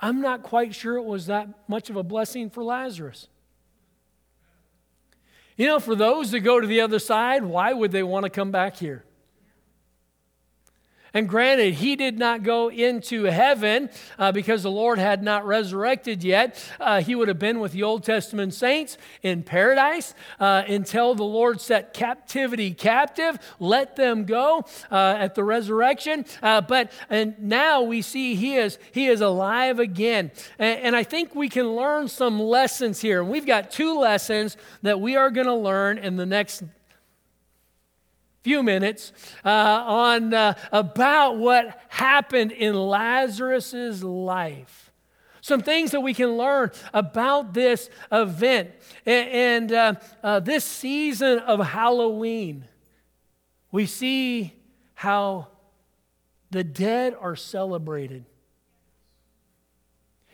I'm 0.00 0.20
not 0.20 0.42
quite 0.42 0.74
sure 0.74 0.96
it 0.96 1.04
was 1.04 1.26
that 1.26 1.48
much 1.68 1.90
of 1.90 1.96
a 1.96 2.02
blessing 2.02 2.50
for 2.50 2.64
Lazarus. 2.64 3.28
You 5.56 5.66
know, 5.66 5.78
for 5.78 5.94
those 5.94 6.30
that 6.30 6.40
go 6.40 6.58
to 6.58 6.66
the 6.66 6.80
other 6.80 6.98
side, 6.98 7.44
why 7.44 7.72
would 7.72 7.92
they 7.92 8.02
want 8.02 8.24
to 8.24 8.30
come 8.30 8.50
back 8.50 8.76
here? 8.76 9.04
And 11.12 11.28
granted, 11.28 11.74
he 11.74 11.96
did 11.96 12.18
not 12.18 12.42
go 12.42 12.68
into 12.68 13.24
heaven 13.24 13.90
uh, 14.18 14.32
because 14.32 14.62
the 14.62 14.70
Lord 14.70 14.98
had 14.98 15.22
not 15.22 15.46
resurrected 15.46 16.22
yet. 16.22 16.62
Uh, 16.78 17.00
he 17.00 17.14
would 17.14 17.28
have 17.28 17.38
been 17.38 17.60
with 17.60 17.72
the 17.72 17.82
Old 17.82 18.04
Testament 18.04 18.54
saints 18.54 18.96
in 19.22 19.42
paradise 19.42 20.14
uh, 20.38 20.62
until 20.68 21.14
the 21.14 21.24
Lord 21.24 21.60
set 21.60 21.92
captivity 21.92 22.72
captive, 22.72 23.38
let 23.58 23.96
them 23.96 24.24
go 24.24 24.64
uh, 24.90 25.16
at 25.18 25.34
the 25.34 25.44
resurrection. 25.44 26.24
Uh, 26.42 26.60
but 26.60 26.92
and 27.08 27.38
now 27.38 27.82
we 27.82 28.02
see 28.02 28.34
he 28.34 28.56
is 28.56 28.78
he 28.92 29.06
is 29.06 29.20
alive 29.20 29.78
again, 29.78 30.30
and, 30.58 30.80
and 30.80 30.96
I 30.96 31.02
think 31.02 31.34
we 31.34 31.48
can 31.48 31.74
learn 31.74 32.08
some 32.08 32.40
lessons 32.40 33.00
here. 33.00 33.20
And 33.20 33.30
we've 33.30 33.46
got 33.46 33.70
two 33.70 33.98
lessons 33.98 34.56
that 34.82 35.00
we 35.00 35.16
are 35.16 35.30
going 35.30 35.46
to 35.46 35.54
learn 35.54 35.98
in 35.98 36.16
the 36.16 36.26
next 36.26 36.62
few 38.42 38.62
minutes 38.62 39.12
uh, 39.44 39.48
on 39.48 40.32
uh, 40.32 40.54
about 40.72 41.36
what 41.36 41.78
happened 41.88 42.52
in 42.52 42.74
Lazarus's 42.74 44.02
life. 44.02 44.90
Some 45.42 45.62
things 45.62 45.92
that 45.92 46.00
we 46.00 46.12
can 46.12 46.36
learn 46.36 46.70
about 46.92 47.54
this 47.54 47.88
event 48.12 48.70
and, 49.06 49.30
and 49.30 49.72
uh, 49.72 49.94
uh, 50.22 50.40
this 50.40 50.64
season 50.64 51.38
of 51.40 51.64
Halloween. 51.66 52.64
We 53.72 53.86
see 53.86 54.52
how 54.94 55.48
the 56.50 56.64
dead 56.64 57.16
are 57.18 57.36
celebrated. 57.36 58.24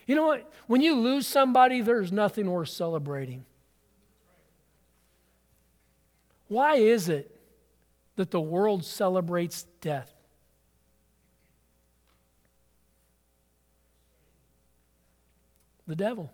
You 0.06 0.14
know 0.14 0.26
what? 0.26 0.52
When 0.66 0.80
you 0.80 0.94
lose 0.94 1.26
somebody, 1.26 1.82
there's 1.82 2.10
nothing 2.10 2.50
worth 2.50 2.68
celebrating. 2.68 3.44
Why 6.48 6.76
is 6.76 7.08
it 7.08 7.35
that 8.16 8.30
the 8.30 8.40
world 8.40 8.84
celebrates 8.84 9.64
death. 9.80 10.12
The 15.86 15.96
devil. 15.96 16.32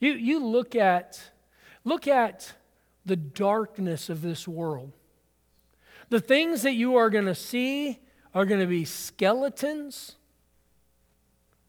You, 0.00 0.12
you 0.12 0.44
look 0.44 0.76
at 0.76 1.30
look 1.84 2.06
at 2.06 2.52
the 3.06 3.16
darkness 3.16 4.08
of 4.08 4.22
this 4.22 4.46
world. 4.46 4.92
The 6.10 6.20
things 6.20 6.62
that 6.62 6.74
you 6.74 6.96
are 6.96 7.10
going 7.10 7.26
to 7.26 7.34
see 7.34 8.00
are 8.34 8.44
going 8.44 8.60
to 8.60 8.66
be 8.66 8.84
skeletons, 8.84 10.16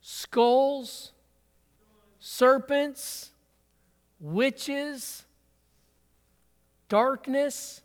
skulls, 0.02 1.12
serpents, 2.20 3.32
witches, 4.20 5.26
darkness. 6.90 7.82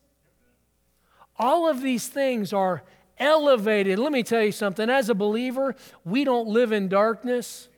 All 1.40 1.66
of 1.66 1.80
these 1.80 2.06
things 2.06 2.52
are 2.52 2.82
elevated. 3.16 3.98
Let 3.98 4.12
me 4.12 4.22
tell 4.22 4.42
you 4.42 4.52
something. 4.52 4.90
As 4.90 5.08
a 5.08 5.14
believer, 5.14 5.74
we 6.04 6.22
don't 6.22 6.48
live 6.48 6.70
in 6.70 6.88
darkness. 6.88 7.68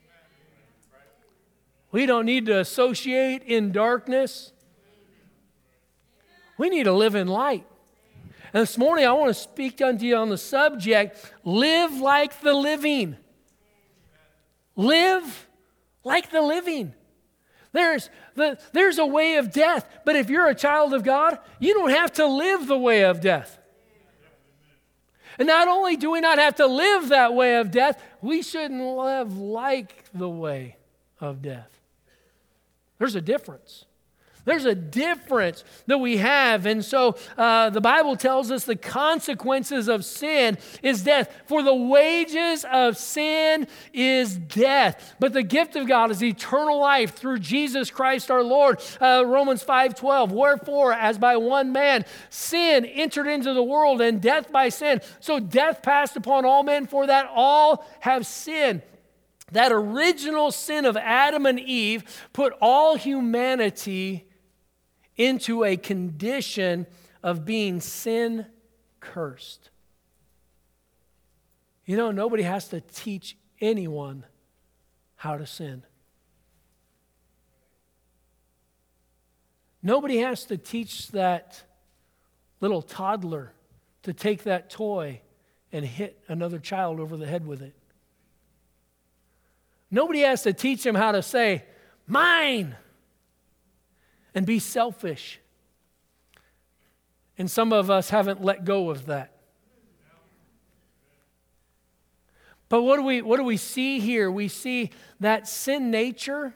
We 1.93 2.05
don't 2.05 2.27
need 2.27 2.47
to 2.47 2.59
associate 2.59 3.45
in 3.45 3.71
darkness. 3.71 4.53
We 6.59 6.71
need 6.71 6.85
to 6.85 6.93
live 6.93 7.15
in 7.15 7.29
light. 7.29 7.65
And 8.53 8.63
this 8.63 8.77
morning, 8.77 9.07
I 9.07 9.13
want 9.13 9.29
to 9.29 9.41
speak 9.41 9.81
unto 9.81 10.07
you 10.07 10.17
on 10.17 10.29
the 10.29 10.39
subject 10.39 11.33
live 11.45 11.93
like 12.01 12.41
the 12.41 12.55
living. 12.55 13.17
Live 14.75 15.47
like 16.03 16.33
the 16.33 16.43
living. 16.43 16.95
There's, 17.73 18.11
the, 18.35 18.59
there's 18.73 18.99
a 18.99 19.07
way 19.07 19.37
of 19.37 19.51
death, 19.51 19.87
but 20.05 20.15
if 20.15 20.29
you're 20.29 20.49
a 20.49 20.55
child 20.55 20.93
of 20.93 21.03
God, 21.03 21.39
you 21.59 21.75
don't 21.75 21.91
have 21.91 22.13
to 22.15 22.27
live 22.27 22.67
the 22.67 22.79
way 22.79 23.05
of 23.05 23.21
death. 23.21 23.59
And 25.39 25.49
not 25.49 25.69
only 25.69 25.97
do 25.97 26.11
we 26.11 26.21
not 26.21 26.39
have 26.39 26.57
to 26.57 26.67
live 26.67 27.09
that 27.09 27.35
way 27.35 27.57
of 27.57 27.71
death, 27.71 28.03
we 28.21 28.43
shouldn't 28.43 28.83
live 28.83 29.39
like 29.39 30.05
the 30.13 30.29
way 30.29 30.77
of 31.21 31.41
death. 31.41 31.71
There's 32.99 33.15
a 33.15 33.23
difference. 33.23 33.87
There's 34.45 34.65
a 34.65 34.75
difference 34.75 35.63
that 35.87 35.99
we 35.99 36.17
have. 36.17 36.67
And 36.67 36.85
so 36.85 37.17
uh, 37.39 37.71
the 37.71 37.81
Bible 37.81 38.17
tells 38.17 38.51
us 38.51 38.65
the 38.65 38.75
consequences 38.75 39.89
of 39.89 40.05
sin 40.05 40.59
is 40.83 41.05
death. 41.05 41.43
For 41.47 41.63
the 41.63 41.75
wages 41.75 42.65
of 42.71 42.97
sin 42.97 43.69
is 43.93 44.37
death. 44.37 45.15
But 45.21 45.33
the 45.33 45.45
gift 45.45 45.77
of 45.77 45.87
God 45.87 46.11
is 46.11 46.25
eternal 46.25 46.81
life 46.81 47.15
through 47.15 47.39
Jesus 47.39 47.91
Christ 47.91 48.33
our 48.33 48.43
Lord. 48.43 48.81
Uh, 49.01 49.23
Romans 49.25 49.63
5 49.63 49.95
12. 49.95 50.33
Wherefore, 50.33 50.93
as 50.93 51.19
by 51.19 51.37
one 51.37 51.73
man 51.73 52.05
sin 52.29 52.85
entered 52.85 53.29
into 53.29 53.55
the 53.55 53.63
world, 53.63 54.01
and 54.01 54.21
death 54.21 54.51
by 54.51 54.71
sin, 54.71 55.01
so 55.21 55.39
death 55.39 55.83
passed 55.83 56.17
upon 56.17 56.45
all 56.45 56.65
men, 56.65 56.87
for 56.89 57.07
that 57.07 57.31
all 57.33 57.87
have 58.01 58.27
sinned. 58.27 58.83
That 59.53 59.71
original 59.71 60.51
sin 60.51 60.85
of 60.85 60.97
Adam 60.97 61.47
and 61.47 61.61
Eve 61.61 62.05
put 62.33 62.55
all 62.61 62.97
humanity 62.97 64.27
into 65.17 65.65
a 65.65 65.77
condition 65.77 66.87
of 67.23 67.45
being 67.45 67.81
sin 67.81 68.47
cursed. 69.01 69.71
You 71.85 71.97
know, 71.97 72.11
nobody 72.11 72.43
has 72.43 72.69
to 72.69 72.81
teach 72.81 73.37
anyone 73.61 74.25
how 75.17 75.37
to 75.37 75.47
sin. 75.47 75.83
Nobody 79.83 80.19
has 80.19 80.45
to 80.45 80.57
teach 80.57 81.09
that 81.09 81.63
little 82.61 82.83
toddler 82.83 83.53
to 84.05 84.13
take 84.13 84.45
that 84.45 84.71
toy 84.71 85.21
and 85.73 85.85
hit 85.85 86.23
another 86.29 86.59
child 86.59 87.01
over 87.01 87.17
the 87.17 87.27
head 87.27 87.47
with 87.47 87.63
it. 87.63 87.75
Nobody 89.91 90.21
has 90.21 90.43
to 90.43 90.53
teach 90.53 90.87
him 90.87 90.95
how 90.95 91.13
to 91.13 91.23
say, 91.23 91.65
mine 92.07 92.77
and 94.35 94.47
be 94.47 94.59
selfish. 94.59 95.41
And 97.39 97.51
some 97.51 97.73
of 97.73 97.91
us 97.91 98.11
haven't 98.11 98.43
let 98.43 98.65
go 98.65 98.91
of 98.91 99.07
that. 99.07 99.33
But 102.69 102.83
what 102.83 102.97
do 102.97 103.03
we 103.03 103.21
what 103.21 103.37
do 103.37 103.45
we 103.45 103.59
see 103.59 104.01
here? 104.01 104.31
We 104.31 104.49
see 104.49 104.91
that 105.21 105.47
sin 105.47 105.91
nature. 105.91 106.55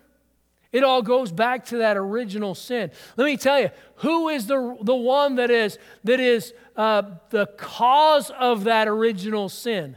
It 0.72 0.84
all 0.84 1.00
goes 1.00 1.32
back 1.32 1.66
to 1.66 1.78
that 1.78 1.96
original 1.96 2.54
sin. 2.54 2.90
Let 3.16 3.24
me 3.24 3.36
tell 3.36 3.60
you, 3.60 3.70
who 3.96 4.28
is 4.28 4.46
the, 4.46 4.76
the 4.82 4.94
one 4.94 5.36
that 5.36 5.50
is, 5.50 5.78
that 6.04 6.20
is 6.20 6.52
uh, 6.76 7.02
the 7.30 7.46
cause 7.56 8.30
of 8.30 8.64
that 8.64 8.86
original 8.86 9.48
sin? 9.48 9.96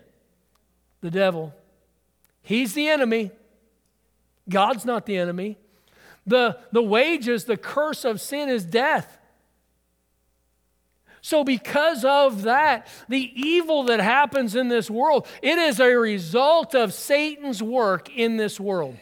The 1.02 1.12
devil. 1.12 1.54
He's 2.42 2.74
the 2.76 2.88
enemy. 2.88 3.32
God's 4.48 4.86
not 4.86 5.06
the 5.06 5.18
enemy. 5.18 5.58
The, 6.26 6.60
the 6.72 6.84
wages, 6.84 7.46
the 7.46 7.58
curse 7.58 8.06
of 8.06 8.22
sin 8.22 8.50
is 8.50 8.66
death. 8.66 9.18
So, 11.22 11.44
because 11.44 12.06
of 12.06 12.44
that, 12.44 12.88
the 13.10 13.32
evil 13.36 13.84
that 13.84 14.00
happens 14.00 14.56
in 14.56 14.70
this 14.70 14.90
world, 14.90 15.28
it 15.42 15.58
is 15.58 15.80
a 15.80 15.96
result 15.96 16.74
of 16.74 16.94
Satan's 16.94 17.62
work 17.62 18.10
in 18.16 18.38
this 18.38 18.60
world 18.60 18.98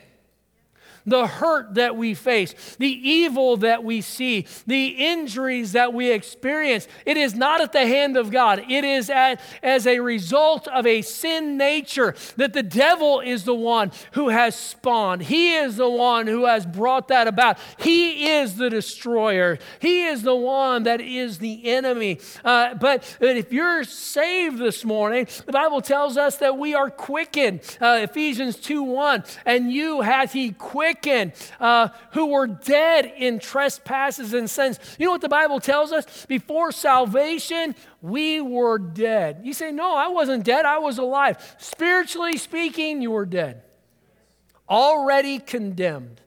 the 1.08 1.26
hurt 1.26 1.76
that 1.76 1.96
we 1.96 2.14
face, 2.14 2.76
the 2.78 2.88
evil 2.88 3.58
that 3.58 3.84
we 3.84 4.02
see, 4.02 4.46
the 4.68 4.88
injuries 4.88 5.72
that 5.72 5.94
we 5.94 6.12
experience. 6.12 6.88
It 7.06 7.16
is 7.16 7.34
not 7.34 7.62
at 7.62 7.72
the 7.72 7.88
hand 7.88 8.18
of 8.18 8.30
God. 8.30 8.66
It 8.70 8.84
is 8.84 9.10
at, 9.10 9.40
as 9.64 9.88
a 9.88 10.00
result 10.00 10.68
of 10.68 10.86
a 10.86 11.02
sin 11.02 11.58
nature 11.58 12.14
that 12.36 12.52
the 12.52 12.62
devil 12.62 13.22
is 13.22 13.46
the 13.46 13.56
one 13.56 13.92
who 14.12 14.30
has 14.30 14.54
spawned. 14.56 15.24
He 15.24 15.56
is 15.56 15.78
the 15.78 15.90
one 15.90 16.28
who 16.28 16.46
has 16.46 16.66
brought 16.66 17.08
that 17.08 17.28
about. 17.28 17.58
He 17.80 18.30
is 18.30 18.58
the 18.58 18.70
destroyer. 18.70 19.60
He 19.80 20.04
is 20.04 20.24
the 20.24 20.36
one 20.36 20.84
that 20.84 21.00
is 21.00 21.38
the 21.38 21.70
enemy. 21.70 22.20
Uh, 22.44 22.74
but 22.74 23.18
if 23.22 23.54
you're 23.54 23.86
saved 23.86 24.58
this 24.58 24.84
morning, 24.84 25.28
the 25.46 25.54
Bible 25.54 25.82
tells 25.82 26.18
us 26.18 26.38
that 26.38 26.58
we 26.58 26.76
are 26.76 26.90
quickened. 26.90 27.62
Uh, 27.80 28.00
Ephesians 28.04 28.58
2 28.58 28.84
1. 28.84 29.24
And 29.46 29.72
you 29.72 30.02
hath 30.02 30.34
he 30.34 30.52
quickened 30.52 30.97
quicken, 31.02 31.34
uh, 31.60 31.90
who 32.12 32.28
were 32.28 32.48
dead 32.48 33.14
in 33.18 33.40
trespasses 33.40 34.34
and 34.34 34.50
sins. 34.50 34.80
You 35.00 35.06
know 35.06 35.12
what 35.12 35.22
the 35.22 35.30
Bible 35.30 35.60
tells 35.60 35.92
us? 35.92 36.26
Before 36.26 36.72
salvation, 36.72 37.76
we 38.02 38.42
were 38.42 38.78
dead. 38.78 39.42
You 39.44 39.54
say, 39.54 39.72
No, 39.72 39.96
I 39.96 40.08
wasn't 40.08 40.44
dead, 40.44 40.66
I 40.66 40.80
was 40.80 40.98
alive. 40.98 41.56
Spiritually 41.60 42.38
speaking, 42.38 43.02
you 43.02 43.12
were 43.12 43.26
dead, 43.26 43.62
already 44.70 45.40
condemned. 45.40 46.22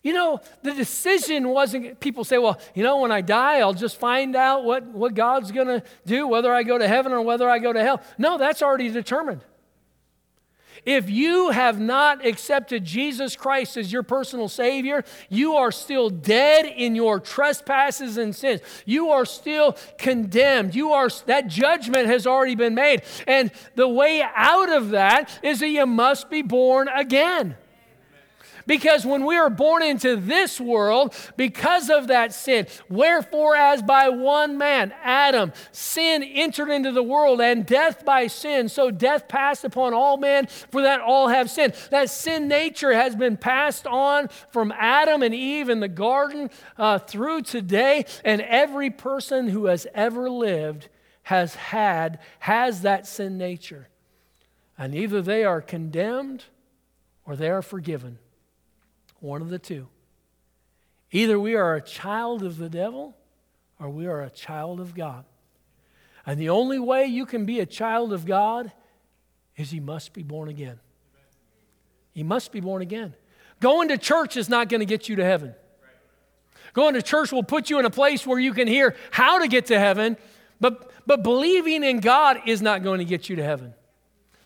You 0.00 0.12
know, 0.14 0.40
the 0.62 0.72
decision 0.72 1.48
wasn't, 1.48 1.98
people 1.98 2.22
say, 2.22 2.38
well, 2.38 2.58
you 2.72 2.84
know, 2.84 3.00
when 3.00 3.10
I 3.10 3.20
die, 3.20 3.58
I'll 3.58 3.74
just 3.74 3.98
find 3.98 4.36
out 4.36 4.64
what, 4.64 4.86
what 4.86 5.12
God's 5.12 5.50
going 5.50 5.66
to 5.66 5.82
do, 6.06 6.26
whether 6.26 6.54
I 6.54 6.62
go 6.62 6.78
to 6.78 6.86
heaven 6.86 7.12
or 7.12 7.20
whether 7.20 7.50
I 7.50 7.58
go 7.58 7.72
to 7.72 7.82
hell. 7.82 8.00
No, 8.16 8.38
that's 8.38 8.62
already 8.62 8.90
determined. 8.90 9.42
If 10.84 11.10
you 11.10 11.50
have 11.50 11.80
not 11.80 12.24
accepted 12.24 12.84
Jesus 12.84 13.36
Christ 13.36 13.76
as 13.76 13.92
your 13.92 14.02
personal 14.02 14.48
Savior, 14.48 15.04
you 15.28 15.54
are 15.54 15.72
still 15.72 16.10
dead 16.10 16.66
in 16.66 16.94
your 16.94 17.20
trespasses 17.20 18.16
and 18.16 18.34
sins. 18.34 18.60
You 18.84 19.10
are 19.10 19.24
still 19.24 19.76
condemned. 19.98 20.74
You 20.74 20.92
are 20.92 21.08
that 21.26 21.48
judgment 21.48 22.06
has 22.06 22.26
already 22.26 22.54
been 22.54 22.74
made. 22.74 23.02
And 23.26 23.50
the 23.74 23.88
way 23.88 24.22
out 24.34 24.70
of 24.70 24.90
that 24.90 25.38
is 25.42 25.60
that 25.60 25.68
you 25.68 25.86
must 25.86 26.30
be 26.30 26.42
born 26.42 26.88
again. 26.88 27.56
Because 28.68 29.06
when 29.06 29.24
we 29.24 29.36
are 29.38 29.48
born 29.48 29.82
into 29.82 30.14
this 30.14 30.60
world, 30.60 31.14
because 31.38 31.88
of 31.88 32.08
that 32.08 32.34
sin, 32.34 32.66
wherefore, 32.90 33.56
as 33.56 33.82
by 33.82 34.10
one 34.10 34.58
man, 34.58 34.92
Adam, 35.02 35.54
sin 35.72 36.22
entered 36.22 36.68
into 36.68 36.92
the 36.92 37.02
world, 37.02 37.40
and 37.40 37.64
death 37.64 38.04
by 38.04 38.26
sin, 38.26 38.68
so 38.68 38.90
death 38.90 39.26
passed 39.26 39.64
upon 39.64 39.94
all 39.94 40.18
men, 40.18 40.46
for 40.46 40.82
that 40.82 41.00
all 41.00 41.28
have 41.28 41.50
sinned. 41.50 41.72
That 41.90 42.10
sin 42.10 42.46
nature 42.46 42.92
has 42.92 43.16
been 43.16 43.38
passed 43.38 43.86
on 43.86 44.28
from 44.52 44.70
Adam 44.76 45.22
and 45.22 45.34
Eve 45.34 45.70
in 45.70 45.80
the 45.80 45.88
garden 45.88 46.50
uh, 46.76 46.98
through 46.98 47.42
today, 47.42 48.04
and 48.22 48.42
every 48.42 48.90
person 48.90 49.48
who 49.48 49.64
has 49.64 49.86
ever 49.94 50.28
lived 50.28 50.90
has 51.22 51.54
had, 51.54 52.18
has 52.40 52.82
that 52.82 53.06
sin 53.06 53.38
nature. 53.38 53.88
And 54.76 54.94
either 54.94 55.22
they 55.22 55.42
are 55.42 55.62
condemned 55.62 56.44
or 57.24 57.34
they 57.34 57.48
are 57.48 57.62
forgiven. 57.62 58.18
One 59.20 59.42
of 59.42 59.50
the 59.50 59.58
two. 59.58 59.88
Either 61.10 61.40
we 61.40 61.54
are 61.54 61.74
a 61.74 61.80
child 61.80 62.42
of 62.42 62.58
the 62.58 62.68
devil 62.68 63.16
or 63.80 63.88
we 63.88 64.06
are 64.06 64.22
a 64.22 64.30
child 64.30 64.80
of 64.80 64.94
God. 64.94 65.24
And 66.26 66.38
the 66.38 66.50
only 66.50 66.78
way 66.78 67.06
you 67.06 67.24
can 67.24 67.46
be 67.46 67.60
a 67.60 67.66
child 67.66 68.12
of 68.12 68.26
God 68.26 68.70
is 69.56 69.72
you 69.72 69.80
must 69.80 70.12
be 70.12 70.22
born 70.22 70.48
again. 70.48 70.78
You 72.12 72.24
must 72.24 72.52
be 72.52 72.60
born 72.60 72.82
again. 72.82 73.14
Going 73.60 73.88
to 73.88 73.98
church 73.98 74.36
is 74.36 74.48
not 74.48 74.68
going 74.68 74.80
to 74.80 74.86
get 74.86 75.08
you 75.08 75.16
to 75.16 75.24
heaven. 75.24 75.54
Going 76.74 76.94
to 76.94 77.02
church 77.02 77.32
will 77.32 77.42
put 77.42 77.70
you 77.70 77.78
in 77.78 77.84
a 77.84 77.90
place 77.90 78.26
where 78.26 78.38
you 78.38 78.52
can 78.52 78.68
hear 78.68 78.94
how 79.10 79.38
to 79.38 79.48
get 79.48 79.66
to 79.66 79.78
heaven, 79.78 80.16
but, 80.60 80.92
but 81.06 81.22
believing 81.22 81.82
in 81.82 82.00
God 82.00 82.42
is 82.46 82.60
not 82.60 82.82
going 82.82 82.98
to 82.98 83.04
get 83.04 83.28
you 83.28 83.36
to 83.36 83.42
heaven. 83.42 83.74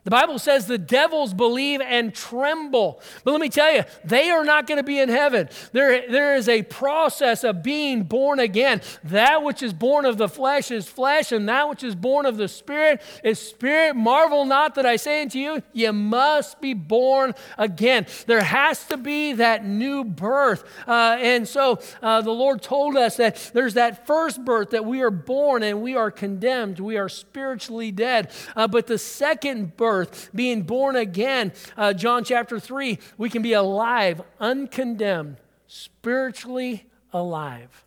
The 0.05 0.11
Bible 0.11 0.41
says 0.41 0.67
the 0.67 0.79
devils 0.79 1.33
believe 1.33 1.81
and 1.81 2.13
tremble. 2.13 3.01
But 3.23 3.31
let 3.31 3.41
me 3.41 3.49
tell 3.49 3.73
you, 3.73 3.85
they 4.05 4.31
are 4.31 4.45
not 4.45 4.67
going 4.67 4.79
to 4.79 4.85
be 4.85 4.99
in 4.99 5.09
heaven. 5.09 5.49
There, 5.71 6.11
there 6.11 6.35
is 6.35 6.49
a 6.49 6.63
process 6.65 7.45
of 7.45 7.63
being 7.63 8.03
born 8.03 8.41
again. 8.41 8.81
That 9.05 9.45
which 9.45 9.63
is 9.63 9.73
born 9.73 10.05
of 10.05 10.19
the 10.19 10.29
flesh 10.29 10.73
is 10.73 10.89
flesh, 10.89 11.31
and 11.31 11.49
that 11.49 11.69
which 11.69 11.85
is 11.85 11.95
born 11.95 12.27
of 12.27 12.37
the 12.37 12.49
Spirit 12.49 13.01
is 13.23 13.39
spirit. 13.39 13.95
Marvel 13.95 14.45
not 14.45 14.75
that 14.75 14.87
I 14.87 14.97
say 14.97 15.23
unto 15.23 15.39
you, 15.39 15.63
you 15.73 15.93
must 15.93 16.61
be 16.61 16.75
born 16.75 17.35
again. 17.57 18.07
There 18.27 18.43
has 18.43 18.85
to 18.87 18.97
be 18.97 19.35
that 19.35 19.65
new 19.65 20.03
birth. 20.03 20.65
Uh, 20.87 21.17
and 21.21 21.47
so 21.47 21.79
uh, 22.03 22.23
the 22.23 22.31
Lord 22.33 22.61
told 22.61 22.97
us 22.97 23.17
that 23.19 23.53
there's 23.55 23.75
that 23.75 24.05
first 24.07 24.45
birth 24.45 24.71
that 24.71 24.85
we 24.85 25.01
are 25.03 25.11
born 25.11 25.63
and 25.63 25.81
we 25.81 25.95
are 25.95 26.11
condemned, 26.11 26.81
we 26.81 26.97
are 26.97 27.09
spiritually 27.09 27.93
dead. 27.93 28.33
Uh, 28.57 28.67
but 28.67 28.89
the 28.89 28.99
second 28.99 29.77
birth, 29.77 29.92
birth, 29.93 30.31
being 30.35 30.63
born 30.63 30.97
again. 30.97 31.53
Uh, 31.77 31.93
John 31.93 32.25
chapter 32.25 32.59
3, 32.59 32.99
we 33.19 33.29
can 33.29 33.43
be 33.43 33.53
alive, 33.53 34.23
uncondemned, 34.41 35.37
spiritually 35.67 36.87
alive. 37.13 37.85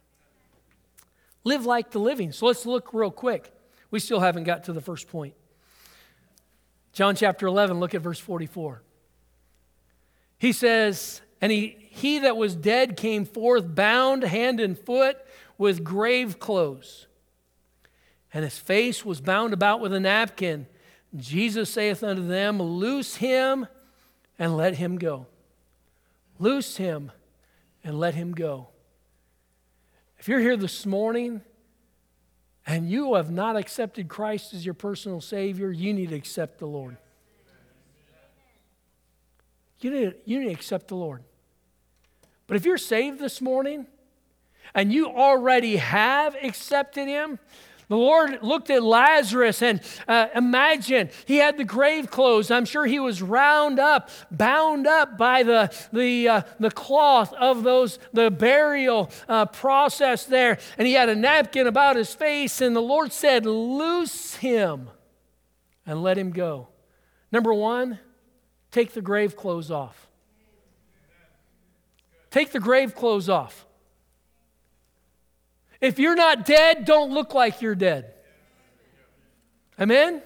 Live 1.43 1.65
like 1.65 1.89
the 1.89 1.99
living. 1.99 2.31
So 2.31 2.45
let's 2.45 2.65
look 2.65 2.93
real 2.93 3.09
quick. 3.09 3.51
We 3.89 3.99
still 3.99 4.19
haven't 4.19 4.43
got 4.43 4.65
to 4.65 4.73
the 4.73 4.81
first 4.81 5.07
point. 5.07 5.33
John 6.93 7.15
chapter 7.15 7.47
11, 7.47 7.79
look 7.79 7.95
at 7.95 8.01
verse 8.01 8.19
44. 8.19 8.83
He 10.37 10.51
says, 10.51 11.21
And 11.41 11.51
he, 11.51 11.75
he 11.89 12.19
that 12.19 12.37
was 12.37 12.55
dead 12.55 12.97
came 12.97 13.25
forth 13.25 13.73
bound 13.73 14.23
hand 14.23 14.59
and 14.59 14.77
foot 14.77 15.17
with 15.57 15.83
grave 15.83 16.37
clothes. 16.37 17.07
And 18.31 18.43
his 18.43 18.59
face 18.59 19.03
was 19.03 19.21
bound 19.21 19.53
about 19.53 19.79
with 19.79 19.91
a 19.91 19.99
napkin. 19.99 20.67
Jesus 21.15 21.69
saith 21.69 22.03
unto 22.03 22.25
them, 22.25 22.61
Loose 22.61 23.15
him 23.15 23.67
and 24.39 24.55
let 24.55 24.75
him 24.75 24.97
go. 24.97 25.27
Loose 26.39 26.77
him 26.77 27.11
and 27.83 27.99
let 27.99 28.15
him 28.15 28.33
go. 28.33 28.69
If 30.17 30.27
you're 30.27 30.39
here 30.39 30.57
this 30.57 30.85
morning 30.85 31.41
and 32.65 32.89
you 32.89 33.13
have 33.15 33.31
not 33.31 33.55
accepted 33.55 34.07
Christ 34.07 34.53
as 34.53 34.65
your 34.65 34.73
personal 34.73 35.21
Savior, 35.21 35.71
you 35.71 35.93
need 35.93 36.09
to 36.09 36.15
accept 36.15 36.59
the 36.59 36.65
Lord. 36.65 36.97
You 39.81 39.91
need, 39.91 40.15
you 40.25 40.39
need 40.39 40.47
to 40.47 40.53
accept 40.53 40.87
the 40.87 40.95
Lord. 40.95 41.23
But 42.47 42.57
if 42.57 42.65
you're 42.65 42.77
saved 42.77 43.19
this 43.19 43.41
morning 43.41 43.87
and 44.73 44.91
you 44.91 45.07
already 45.07 45.77
have 45.77 46.35
accepted 46.41 47.07
Him, 47.07 47.39
the 47.87 47.97
Lord 47.97 48.41
looked 48.41 48.69
at 48.69 48.83
Lazarus 48.83 49.61
and 49.61 49.79
uh, 50.07 50.27
imagine 50.33 51.09
he 51.25 51.37
had 51.37 51.57
the 51.57 51.63
grave 51.63 52.09
clothes. 52.09 52.49
I'm 52.49 52.65
sure 52.65 52.85
he 52.85 52.99
was 52.99 53.21
round 53.21 53.79
up, 53.79 54.09
bound 54.31 54.87
up 54.87 55.17
by 55.17 55.43
the, 55.43 55.73
the, 55.93 56.27
uh, 56.27 56.41
the 56.59 56.71
cloth 56.71 57.31
of 57.33 57.63
those, 57.63 57.99
the 58.11 58.31
burial 58.31 59.11
uh, 59.27 59.45
process 59.45 60.25
there. 60.25 60.57
And 60.77 60.87
he 60.87 60.93
had 60.93 61.09
a 61.09 61.15
napkin 61.15 61.67
about 61.67 61.95
his 61.95 62.13
face. 62.13 62.59
And 62.59 62.75
the 62.75 62.81
Lord 62.81 63.11
said, 63.13 63.45
Loose 63.45 64.35
him 64.35 64.89
and 65.85 66.01
let 66.01 66.17
him 66.17 66.31
go. 66.31 66.69
Number 67.31 67.53
one, 67.53 67.99
take 68.71 68.93
the 68.93 69.01
grave 69.01 69.35
clothes 69.35 69.69
off. 69.69 70.07
Take 72.31 72.51
the 72.51 72.59
grave 72.59 72.95
clothes 72.95 73.29
off. 73.29 73.65
If 75.81 75.99
you're 75.99 76.15
not 76.15 76.45
dead, 76.45 76.85
don't 76.85 77.11
look 77.11 77.33
like 77.33 77.61
you're 77.61 77.75
dead. 77.75 78.13
Amen? 79.79 80.21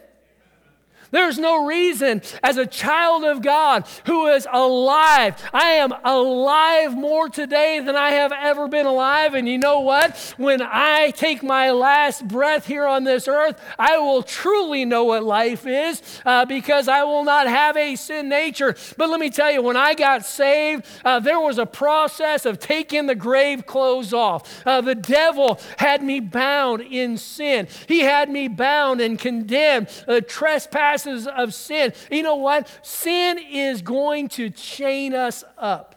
There's 1.11 1.39
no 1.39 1.65
reason 1.65 2.21
as 2.43 2.57
a 2.57 2.65
child 2.65 3.23
of 3.23 3.41
God 3.41 3.87
who 4.05 4.27
is 4.27 4.47
alive. 4.51 5.35
I 5.53 5.71
am 5.71 5.93
alive 6.03 6.95
more 6.95 7.29
today 7.29 7.79
than 7.79 7.95
I 7.95 8.11
have 8.11 8.31
ever 8.31 8.67
been 8.67 8.85
alive. 8.85 9.33
And 9.33 9.47
you 9.47 9.57
know 9.57 9.79
what? 9.79 10.35
When 10.37 10.61
I 10.61 11.11
take 11.11 11.41
my 11.41 11.71
last 11.71 12.27
breath 12.27 12.65
here 12.65 12.85
on 12.85 13.03
this 13.03 13.27
earth, 13.27 13.59
I 13.77 13.97
will 13.97 14.21
truly 14.21 14.85
know 14.85 15.05
what 15.05 15.23
life 15.23 15.65
is 15.65 16.01
uh, 16.25 16.45
because 16.45 16.87
I 16.87 17.03
will 17.03 17.23
not 17.23 17.47
have 17.47 17.75
a 17.75 17.95
sin 17.95 18.29
nature. 18.29 18.75
But 18.97 19.09
let 19.09 19.19
me 19.19 19.29
tell 19.29 19.51
you, 19.51 19.61
when 19.61 19.77
I 19.77 19.95
got 19.95 20.25
saved, 20.25 20.85
uh, 21.03 21.19
there 21.19 21.39
was 21.39 21.57
a 21.57 21.65
process 21.65 22.45
of 22.45 22.59
taking 22.59 23.07
the 23.07 23.15
grave 23.15 23.65
clothes 23.65 24.13
off. 24.13 24.65
Uh, 24.65 24.81
the 24.81 24.95
devil 24.95 25.59
had 25.77 26.03
me 26.03 26.19
bound 26.19 26.81
in 26.81 27.17
sin, 27.17 27.67
he 27.87 28.01
had 28.01 28.29
me 28.29 28.47
bound 28.47 29.01
and 29.01 29.17
condemned, 29.17 29.87
uh, 30.07 30.21
trespass 30.27 30.98
of 31.07 31.53
sin. 31.53 31.93
You 32.11 32.23
know 32.23 32.35
what? 32.35 32.69
Sin 32.81 33.37
is 33.37 33.81
going 33.81 34.29
to 34.29 34.49
chain 34.49 35.13
us 35.13 35.43
up. 35.57 35.95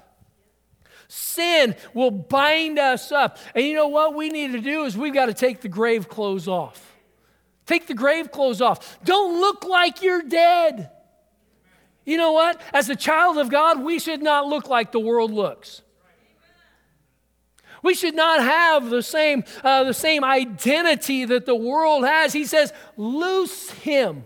Sin 1.08 1.76
will 1.92 2.10
bind 2.10 2.78
us 2.78 3.12
up. 3.12 3.36
And 3.54 3.64
you 3.64 3.74
know 3.74 3.88
what 3.88 4.14
we 4.14 4.30
need 4.30 4.52
to 4.52 4.60
do 4.60 4.84
is 4.84 4.96
we've 4.96 5.12
got 5.12 5.26
to 5.26 5.34
take 5.34 5.60
the 5.60 5.68
grave 5.68 6.08
clothes 6.08 6.48
off. 6.48 6.94
Take 7.66 7.86
the 7.86 7.94
grave 7.94 8.32
clothes 8.32 8.60
off. 8.60 8.98
Don't 9.04 9.38
look 9.38 9.64
like 9.64 10.02
you're 10.02 10.22
dead. 10.22 10.90
You 12.04 12.16
know 12.16 12.32
what? 12.32 12.60
As 12.72 12.88
a 12.88 12.96
child 12.96 13.38
of 13.38 13.50
God, 13.50 13.82
we 13.82 13.98
should 13.98 14.22
not 14.22 14.46
look 14.46 14.68
like 14.68 14.90
the 14.90 15.00
world 15.00 15.30
looks. 15.30 15.82
We 17.82 17.94
should 17.94 18.14
not 18.14 18.40
have 18.40 18.90
the 18.90 19.02
same, 19.02 19.44
uh, 19.62 19.84
the 19.84 19.94
same 19.94 20.24
identity 20.24 21.24
that 21.24 21.46
the 21.46 21.54
world 21.54 22.04
has. 22.04 22.32
He 22.32 22.44
says, 22.44 22.72
loose 22.96 23.70
him. 23.70 24.24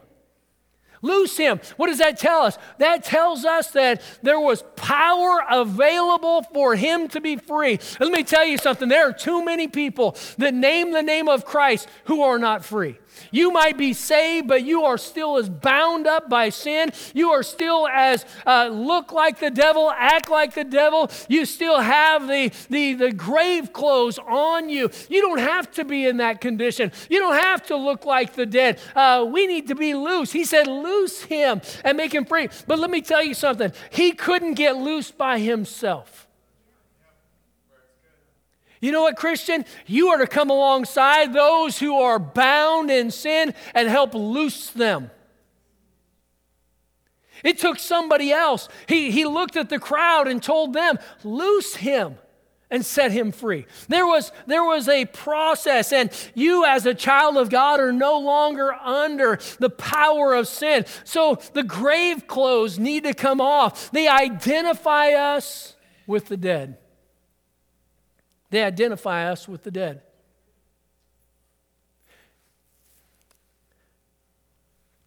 Loose 1.03 1.37
him. 1.37 1.61
What 1.77 1.89
does 1.89 1.99
that 1.99 2.19
tell 2.19 2.43
us? 2.43 2.59
That 2.79 3.05
tells 3.05 3.45
us 3.45 3.71
that 3.73 4.03
there 4.23 4.41
was 4.41 4.65
power 4.77 5.45
available 5.51 6.43
for 6.43 6.75
him 6.75 7.09
to 7.09 7.21
be 7.21 7.37
free. 7.37 7.79
Let 8.01 8.13
me 8.13 8.25
tell 8.25 8.45
you 8.45 8.59
something. 8.59 8.89
There 8.89 9.09
are 9.09 9.13
too 9.13 9.45
many 9.45 9.69
people 9.69 10.17
that 10.39 10.55
name 10.55 10.93
the 10.93 11.03
name 11.03 11.29
of 11.29 11.45
Christ 11.45 11.89
who 12.05 12.23
are 12.23 12.39
not 12.39 12.65
free. 12.65 12.99
You 13.31 13.51
might 13.51 13.77
be 13.77 13.93
saved, 13.93 14.49
but 14.49 14.65
you 14.65 14.85
are 14.85 14.99
still 14.99 15.37
as 15.37 15.49
bound 15.49 16.07
up 16.07 16.29
by 16.29 16.49
sin. 16.51 16.93
You 17.15 17.31
are 17.31 17.43
still 17.43 17.89
as 17.89 18.25
uh, 18.47 18.69
look 18.73 19.13
like 19.13 19.39
the 19.39 19.51
devil, 19.51 19.91
act 19.91 20.31
like 20.31 20.55
the 20.55 20.65
devil. 20.65 21.11
You 21.29 21.45
still 21.45 21.81
have 21.81 22.29
the, 22.29 22.53
the, 22.71 22.95
the 22.95 23.13
grave 23.13 23.73
clothes 23.73 24.19
on 24.19 24.69
you. 24.69 24.91
You 25.09 25.23
don't 25.23 25.39
have 25.39 25.71
to 25.73 25.85
be 25.85 26.07
in 26.07 26.19
that 26.19 26.41
condition. 26.41 26.93
You 27.09 27.19
don't 27.19 27.37
have 27.37 27.67
to 27.67 27.77
look 27.77 28.05
like 28.05 28.35
the 28.35 28.47
dead. 28.47 28.81
Uh, 28.95 29.27
we 29.29 29.47
need 29.47 29.69
to 29.69 29.75
be 29.75 29.95
loose. 29.95 30.33
He 30.33 30.45
said, 30.45 30.67
Loose 30.67 31.23
him 31.23 31.61
and 31.85 31.97
make 31.97 32.15
him 32.15 32.25
free. 32.25 32.49
But 32.67 32.79
let 32.79 32.91
me 32.91 33.01
tell 33.01 33.23
you 33.23 33.35
something. 33.35 33.73
He 33.91 34.13
couldn't 34.13 34.55
get 34.55 34.77
loose 34.77 35.11
by 35.11 35.39
himself. 35.39 36.26
You 38.87 38.93
know 38.93 39.03
what, 39.03 39.17
Christian? 39.17 39.65
You 39.87 40.11
are 40.11 40.19
to 40.19 40.29
come 40.29 40.49
alongside 40.49 41.33
those 41.33 41.77
who 41.77 41.99
are 41.99 42.21
bound 42.21 42.89
in 42.89 43.11
sin 43.11 43.53
and 43.75 43.89
help 43.89 44.15
loose 44.15 44.71
them. 44.71 45.11
It 47.43 47.59
took 47.59 47.81
somebody 47.81 48.31
else. 48.31 48.69
He, 48.89 49.11
he 49.11 49.25
looked 49.25 49.57
at 49.57 49.71
the 49.71 49.81
crowd 49.81 50.29
and 50.29 50.41
told 50.41 50.73
them, 50.73 51.01
Loose 51.25 51.75
him 51.75 52.17
and 52.71 52.87
set 52.87 53.11
him 53.11 53.33
free. 53.33 53.67
There 53.89 54.07
was, 54.07 54.31
there 54.47 54.63
was 54.63 54.89
a 54.89 55.05
process, 55.07 55.93
and 55.93 56.09
you, 56.37 56.65
as 56.65 56.87
a 56.87 56.95
child 56.95 57.39
of 57.39 57.51
God, 57.51 57.81
are 57.81 57.93
no 57.93 58.21
longer 58.21 58.73
under 58.73 59.41
the 59.59 59.71
power 59.71 60.33
of 60.33 60.47
sin. 60.47 60.85
So 61.03 61.41
the 61.55 61.65
grave 61.65 62.29
clothes 62.29 62.79
need 62.79 63.03
to 63.03 63.15
come 63.15 63.41
off. 63.41 63.91
They 63.91 64.07
identify 64.07 65.09
us 65.09 65.75
with 66.07 66.27
the 66.27 66.37
dead. 66.37 66.79
They 68.57 68.65
identify 68.65 69.31
us 69.31 69.47
with 69.47 69.65
the 69.65 69.71
dead. 69.71 70.01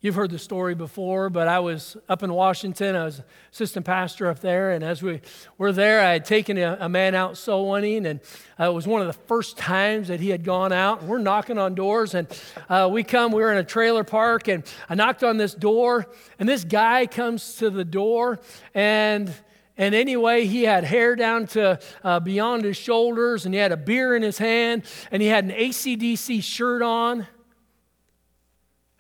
You've 0.02 0.14
heard 0.14 0.30
the 0.30 0.38
story 0.38 0.76
before, 0.76 1.32
but 1.32 1.48
I 1.48 1.58
was 1.58 1.98
up 2.08 2.22
in 2.22 2.32
Washington. 2.32 2.96
I 2.96 3.06
was 3.06 3.24
assistant 3.52 3.88
pastor 3.88 4.28
up 4.28 4.40
there, 4.42 4.74
and 4.74 4.84
as 4.84 5.02
we 5.02 5.22
were 5.58 5.72
there, 5.72 6.00
I 6.00 6.12
had 6.12 6.26
taken 6.26 6.60
a, 6.60 6.78
a 6.80 6.90
man 6.90 7.16
out 7.16 7.38
soul 7.38 7.72
winning, 7.72 8.06
and 8.06 8.20
uh, 8.60 8.66
it 8.66 8.74
was 8.76 8.86
one 8.86 9.02
of 9.02 9.08
the 9.08 9.20
first 9.26 9.58
times 9.58 10.10
that 10.10 10.20
he 10.20 10.30
had 10.30 10.44
gone 10.44 10.72
out. 10.72 11.02
We're 11.02 11.18
knocking 11.18 11.58
on 11.58 11.74
doors, 11.74 12.14
and 12.14 12.28
uh, 12.70 12.88
we 12.92 13.04
come. 13.04 13.32
We 13.32 13.42
were 13.42 13.52
in 13.52 13.58
a 13.58 13.64
trailer 13.64 14.04
park, 14.04 14.48
and 14.48 14.64
I 14.88 14.94
knocked 14.94 15.24
on 15.24 15.38
this 15.38 15.56
door, 15.56 16.06
and 16.38 16.48
this 16.48 16.64
guy 16.64 17.08
comes 17.08 17.56
to 17.56 17.72
the 17.72 17.84
door, 17.84 18.42
and 18.76 19.34
and 19.80 19.96
anyway, 19.96 20.46
he 20.46 20.64
had 20.64 20.84
hair 20.84 21.16
down 21.16 21.48
to 21.48 21.80
uh, 22.04 22.20
beyond 22.20 22.66
his 22.66 22.76
shoulders, 22.76 23.46
and 23.46 23.56
he 23.56 23.60
had 23.62 23.72
a 23.72 23.78
beer 23.78 24.14
in 24.14 24.22
his 24.22 24.38
hand, 24.38 24.84
and 25.10 25.22
he 25.22 25.30
had 25.30 25.46
an 25.46 25.52
ACDC 25.52 26.44
shirt 26.44 26.82
on. 26.82 27.26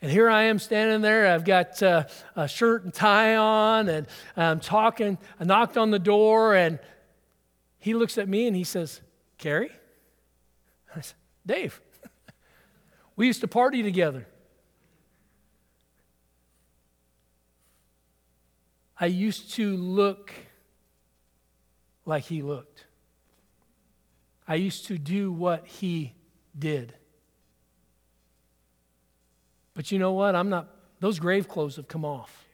And 0.02 0.10
here 0.10 0.30
I 0.30 0.44
am 0.44 0.58
standing 0.58 1.02
there. 1.02 1.28
I've 1.28 1.44
got 1.44 1.84
uh, 1.84 2.06
a 2.38 2.48
shirt 2.48 2.86
and 2.86 2.94
tie 2.94 3.36
on, 3.36 3.90
and 3.90 4.08
I'm 4.38 4.62
talking. 4.62 5.18
I 5.38 5.44
knocked 5.44 5.78
on 5.78 5.92
the 5.92 6.00
door, 6.00 6.56
and 6.56 6.80
he 7.80 7.94
looks 7.94 8.18
at 8.18 8.30
me 8.30 8.48
and 8.48 8.56
he 8.56 8.64
says, 8.64 9.02
Carrie? 9.38 9.72
I 10.96 11.02
said, 11.02 11.18
Dave. 11.46 11.82
we 13.18 13.28
used 13.28 13.42
to 13.42 13.50
party 13.50 13.84
together. 13.84 14.26
I 18.98 19.08
used 19.08 19.52
to 19.56 19.76
look 19.76 20.34
like 22.10 22.26
he 22.26 22.42
looked. 22.42 22.86
I 24.48 24.56
used 24.56 24.88
to 24.88 24.98
do 24.98 25.32
what 25.32 25.66
he 25.68 26.16
did. 26.58 26.94
But 29.76 29.92
you 29.92 30.00
know 30.00 30.12
what? 30.12 30.36
I'm 30.36 30.50
not, 30.50 30.68
those 31.00 31.20
grave 31.20 31.48
clothes 31.48 31.78
have 31.78 31.88
come 31.88 32.04
off. 32.04 32.46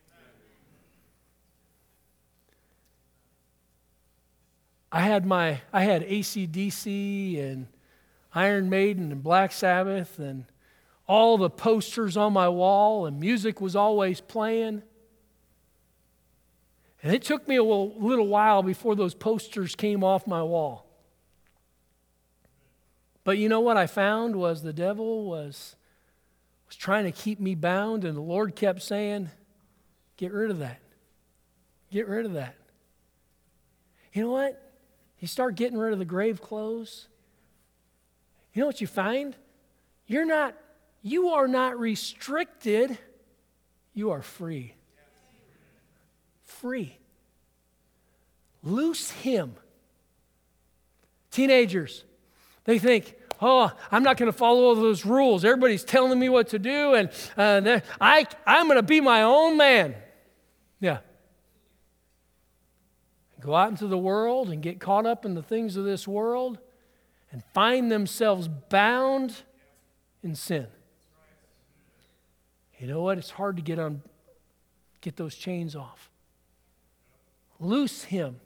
I 4.91 5.01
had 5.01 5.25
my, 5.25 5.61
I 5.73 5.83
had 5.83 6.07
ACDC 6.07 7.41
and 7.41 7.67
Iron 8.33 8.69
Maiden 8.69 9.11
and 9.11 9.23
Black 9.23 9.51
Sabbath 9.53 10.19
and 10.19 10.45
all 11.07 11.37
the 11.37 11.49
posters 11.49 12.17
on 12.17 12.33
my 12.33 12.49
wall, 12.49 13.05
and 13.05 13.19
music 13.19 13.61
was 13.61 13.75
always 13.75 14.19
playing. 14.19 14.83
And 17.05 17.13
it 17.13 17.21
took 17.21 17.47
me 17.47 17.57
a 17.57 17.63
little 17.63 18.25
while 18.25 18.63
before 18.63 18.95
those 18.95 19.13
posters 19.13 19.75
came 19.75 20.03
off 20.03 20.25
my 20.25 20.41
wall. 20.41 20.87
But 23.23 23.37
you 23.37 23.47
know 23.47 23.59
what 23.59 23.77
I 23.77 23.85
found 23.85 24.35
was 24.35 24.63
the 24.63 24.73
devil 24.73 25.25
was, 25.25 25.75
was 26.65 26.75
trying 26.75 27.03
to 27.03 27.12
keep 27.12 27.39
me 27.39 27.53
bound, 27.53 28.06
and 28.06 28.17
the 28.17 28.21
Lord 28.21 28.56
kept 28.56 28.81
saying, 28.81 29.29
Get 30.17 30.33
rid 30.33 30.49
of 30.49 30.58
that. 30.60 30.79
Get 31.91 32.08
rid 32.08 32.25
of 32.25 32.33
that. 32.33 32.56
You 34.12 34.23
know 34.23 34.31
what? 34.31 34.60
You 35.19 35.27
start 35.27 35.53
getting 35.53 35.77
rid 35.77 35.93
of 35.93 35.99
the 35.99 36.06
grave 36.06 36.41
clothes. 36.41 37.08
You 38.53 38.62
know 38.62 38.65
what 38.65 38.81
you 38.81 38.87
find? 38.87 39.35
You're 40.08 40.25
not, 40.25 40.56
you 41.03 41.29
are 41.29 41.47
not 41.47 41.79
restricted, 41.79 42.97
you 43.93 44.10
are 44.10 44.23
free 44.23 44.75
free. 46.62 46.97
Loose 48.63 49.12
him 49.12 49.56
Teenagers, 51.35 52.06
they 52.63 52.79
think, 52.79 53.13
oh, 53.41 53.69
I'm 53.91 54.03
not 54.03 54.15
going 54.15 54.31
to 54.31 54.37
follow 54.37 54.69
all 54.69 54.75
those 54.75 55.06
rules. 55.06 55.43
Everybody's 55.43 55.83
telling 55.83 56.17
me 56.17 56.29
what 56.29 56.47
to 56.49 56.60
do, 56.60 56.93
and 56.93 57.10
uh, 57.35 57.81
I, 57.99 58.25
I'm 58.47 58.67
going 58.67 58.77
to 58.77 58.83
be 58.83 59.01
my 59.01 59.23
own 59.23 59.58
man. 59.58 59.95
Yeah. 60.79 60.99
Go 63.41 63.53
out 63.53 63.69
into 63.69 63.87
the 63.87 63.97
world 63.97 64.49
and 64.49 64.62
get 64.62 64.79
caught 64.79 65.06
up 65.06 65.25
in 65.25 65.33
the 65.33 65.43
things 65.43 65.75
of 65.75 65.83
this 65.83 66.08
world 66.08 66.58
and 67.33 67.43
find 67.53 67.91
themselves 67.91 68.47
bound 68.47 69.35
in 70.23 70.35
sin. 70.35 70.67
You 72.79 72.87
know 72.87 73.01
what? 73.01 73.17
It's 73.17 73.31
hard 73.31 73.58
to 73.58 73.62
get 73.62 73.77
on 73.77 74.01
get 75.01 75.17
those 75.17 75.35
chains 75.35 75.75
off. 75.75 76.10
Loose 77.65 78.03
him. 78.03 78.39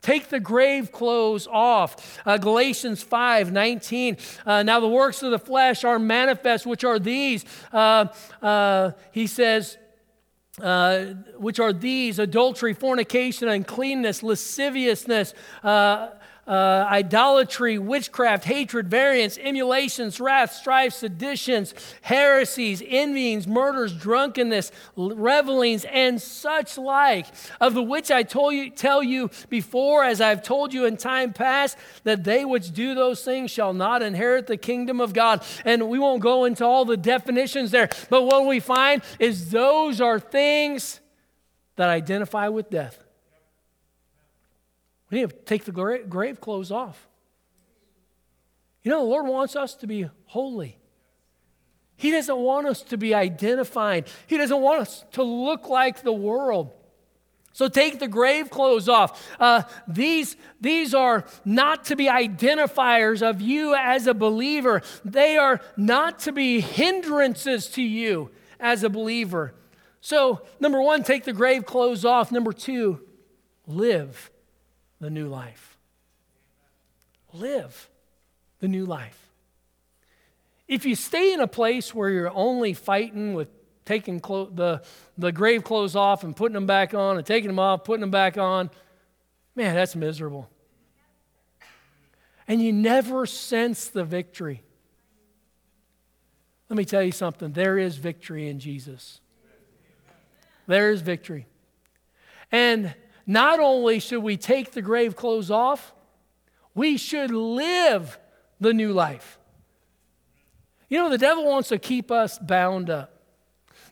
Take 0.00 0.28
the 0.28 0.40
grave 0.40 0.92
clothes 0.92 1.46
off. 1.46 2.20
Uh, 2.26 2.36
Galatians 2.36 3.02
5 3.02 3.52
19. 3.52 4.18
Uh, 4.44 4.62
now, 4.62 4.80
the 4.80 4.88
works 4.88 5.22
of 5.22 5.30
the 5.30 5.38
flesh 5.38 5.84
are 5.84 5.98
manifest, 5.98 6.66
which 6.66 6.84
are 6.84 6.98
these. 6.98 7.44
Uh, 7.72 8.06
uh 8.42 8.92
he 9.12 9.26
says, 9.26 9.78
uh, 10.60 11.04
which 11.38 11.58
are 11.58 11.72
these 11.72 12.18
adultery, 12.18 12.74
fornication, 12.74 13.48
uncleanness, 13.48 14.22
lasciviousness, 14.22 15.34
uh, 16.46 16.86
idolatry, 16.90 17.78
witchcraft, 17.78 18.44
hatred, 18.44 18.88
variance, 18.88 19.38
emulations, 19.38 20.20
wrath, 20.20 20.52
strife, 20.52 20.92
seditions, 20.92 21.74
heresies, 22.02 22.82
envyings, 22.86 23.46
murders, 23.46 23.92
drunkenness, 23.92 24.70
revelings, 24.96 25.84
and 25.86 26.20
such 26.20 26.76
like, 26.76 27.26
of 27.60 27.74
the 27.74 27.82
which 27.82 28.10
I 28.10 28.22
told 28.22 28.54
you, 28.54 28.70
tell 28.70 29.02
you 29.02 29.30
before, 29.48 30.04
as 30.04 30.20
I've 30.20 30.42
told 30.42 30.74
you 30.74 30.84
in 30.84 30.96
time 30.96 31.32
past, 31.32 31.78
that 32.04 32.24
they 32.24 32.44
which 32.44 32.72
do 32.72 32.94
those 32.94 33.24
things 33.24 33.50
shall 33.50 33.72
not 33.72 34.02
inherit 34.02 34.46
the 34.46 34.56
kingdom 34.56 35.00
of 35.00 35.12
God. 35.12 35.42
And 35.64 35.88
we 35.88 35.98
won't 35.98 36.22
go 36.22 36.44
into 36.44 36.64
all 36.64 36.84
the 36.84 36.96
definitions 36.96 37.70
there, 37.70 37.88
but 38.10 38.22
what 38.22 38.46
we 38.46 38.60
find 38.60 39.02
is 39.18 39.50
those 39.50 40.00
are 40.00 40.18
things 40.18 41.00
that 41.76 41.88
identify 41.88 42.48
with 42.48 42.70
death. 42.70 43.03
We 45.10 45.20
need 45.20 45.30
to 45.30 45.36
take 45.36 45.64
the 45.64 45.72
grave 45.72 46.40
clothes 46.40 46.70
off. 46.70 47.08
You 48.82 48.90
know, 48.90 49.00
the 49.00 49.08
Lord 49.08 49.26
wants 49.26 49.56
us 49.56 49.74
to 49.76 49.86
be 49.86 50.08
holy. 50.26 50.78
He 51.96 52.10
doesn't 52.10 52.36
want 52.36 52.66
us 52.66 52.82
to 52.82 52.96
be 52.96 53.14
identified, 53.14 54.08
He 54.26 54.36
doesn't 54.36 54.60
want 54.60 54.80
us 54.80 55.04
to 55.12 55.22
look 55.22 55.68
like 55.68 56.02
the 56.02 56.12
world. 56.12 56.72
So 57.52 57.68
take 57.68 58.00
the 58.00 58.08
grave 58.08 58.50
clothes 58.50 58.88
off. 58.88 59.24
Uh, 59.38 59.62
these, 59.86 60.34
these 60.60 60.92
are 60.92 61.24
not 61.44 61.84
to 61.84 61.94
be 61.94 62.06
identifiers 62.06 63.22
of 63.22 63.40
you 63.40 63.76
as 63.76 64.08
a 64.08 64.14
believer. 64.14 64.82
They 65.04 65.36
are 65.36 65.60
not 65.76 66.18
to 66.20 66.32
be 66.32 66.60
hindrances 66.60 67.68
to 67.68 67.82
you 67.82 68.32
as 68.58 68.82
a 68.82 68.90
believer. 68.90 69.54
So, 70.00 70.42
number 70.58 70.82
one, 70.82 71.04
take 71.04 71.22
the 71.22 71.32
grave 71.32 71.64
clothes 71.64 72.04
off. 72.04 72.32
Number 72.32 72.52
two, 72.52 73.00
live 73.68 74.32
the 75.04 75.10
new 75.10 75.28
life. 75.28 75.76
Live 77.34 77.90
the 78.60 78.68
new 78.68 78.86
life. 78.86 79.28
If 80.66 80.86
you 80.86 80.94
stay 80.94 81.34
in 81.34 81.40
a 81.40 81.46
place 81.46 81.94
where 81.94 82.08
you're 82.08 82.32
only 82.34 82.72
fighting 82.72 83.34
with 83.34 83.48
taking 83.84 84.18
clo- 84.18 84.46
the, 84.46 84.82
the 85.18 85.30
grave 85.30 85.62
clothes 85.62 85.94
off 85.94 86.24
and 86.24 86.34
putting 86.34 86.54
them 86.54 86.64
back 86.64 86.94
on 86.94 87.18
and 87.18 87.26
taking 87.26 87.48
them 87.48 87.58
off, 87.58 87.84
putting 87.84 88.00
them 88.00 88.10
back 88.10 88.38
on, 88.38 88.70
man, 89.54 89.74
that's 89.74 89.94
miserable. 89.94 90.48
And 92.48 92.62
you 92.62 92.72
never 92.72 93.26
sense 93.26 93.88
the 93.88 94.04
victory. 94.04 94.62
Let 96.70 96.78
me 96.78 96.86
tell 96.86 97.02
you 97.02 97.12
something 97.12 97.52
there 97.52 97.76
is 97.76 97.96
victory 97.96 98.48
in 98.48 98.58
Jesus. 98.58 99.20
There 100.66 100.90
is 100.90 101.02
victory. 101.02 101.46
And 102.50 102.94
not 103.26 103.60
only 103.60 103.98
should 103.98 104.22
we 104.22 104.36
take 104.36 104.72
the 104.72 104.82
grave 104.82 105.16
clothes 105.16 105.50
off, 105.50 105.92
we 106.74 106.96
should 106.96 107.30
live 107.30 108.18
the 108.60 108.74
new 108.74 108.92
life. 108.92 109.38
You 110.88 110.98
know, 110.98 111.08
the 111.08 111.18
devil 111.18 111.46
wants 111.46 111.68
to 111.70 111.78
keep 111.78 112.10
us 112.10 112.38
bound 112.38 112.90
up. 112.90 113.10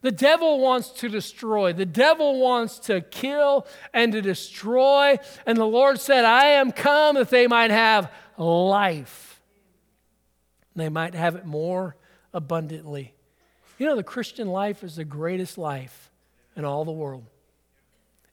The 0.02 0.10
devil 0.10 0.58
wants 0.58 0.90
to 1.00 1.08
destroy. 1.08 1.72
The 1.72 1.86
devil 1.86 2.40
wants 2.40 2.80
to 2.80 3.00
kill 3.00 3.66
and 3.94 4.12
to 4.12 4.20
destroy. 4.20 5.18
And 5.46 5.56
the 5.56 5.64
Lord 5.64 6.00
said, 6.00 6.24
I 6.24 6.46
am 6.46 6.72
come 6.72 7.14
that 7.14 7.30
they 7.30 7.46
might 7.46 7.70
have 7.70 8.10
life. 8.36 9.40
They 10.74 10.88
might 10.88 11.14
have 11.14 11.36
it 11.36 11.46
more 11.46 11.96
abundantly. 12.34 13.14
You 13.78 13.86
know, 13.86 13.96
the 13.96 14.02
Christian 14.02 14.48
life 14.48 14.82
is 14.82 14.96
the 14.96 15.04
greatest 15.04 15.56
life 15.56 16.10
in 16.56 16.64
all 16.64 16.84
the 16.84 16.92
world. 16.92 17.24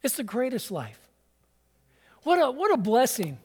It's 0.02 0.16
the 0.16 0.24
greatest 0.24 0.72
life. 0.72 1.00
What 2.24 2.38
a, 2.38 2.52
what 2.52 2.74
a 2.74 2.78
blessing 2.78 3.38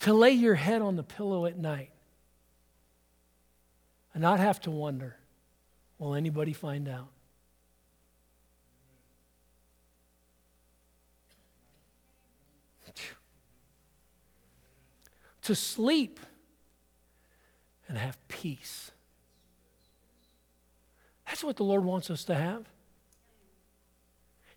to 0.00 0.12
lay 0.12 0.32
your 0.32 0.54
head 0.54 0.82
on 0.82 0.96
the 0.96 1.02
pillow 1.02 1.46
at 1.46 1.56
night 1.56 1.90
and 4.14 4.20
not 4.20 4.40
have 4.40 4.60
to 4.62 4.70
wonder 4.70 5.16
will 5.98 6.14
anybody 6.14 6.52
find 6.52 6.88
out? 6.88 7.08
To 15.42 15.56
sleep 15.56 16.20
and 17.88 17.98
have 17.98 18.16
peace. 18.28 18.92
That's 21.26 21.42
what 21.42 21.56
the 21.56 21.64
Lord 21.64 21.84
wants 21.84 22.10
us 22.10 22.22
to 22.24 22.34
have. 22.34 22.71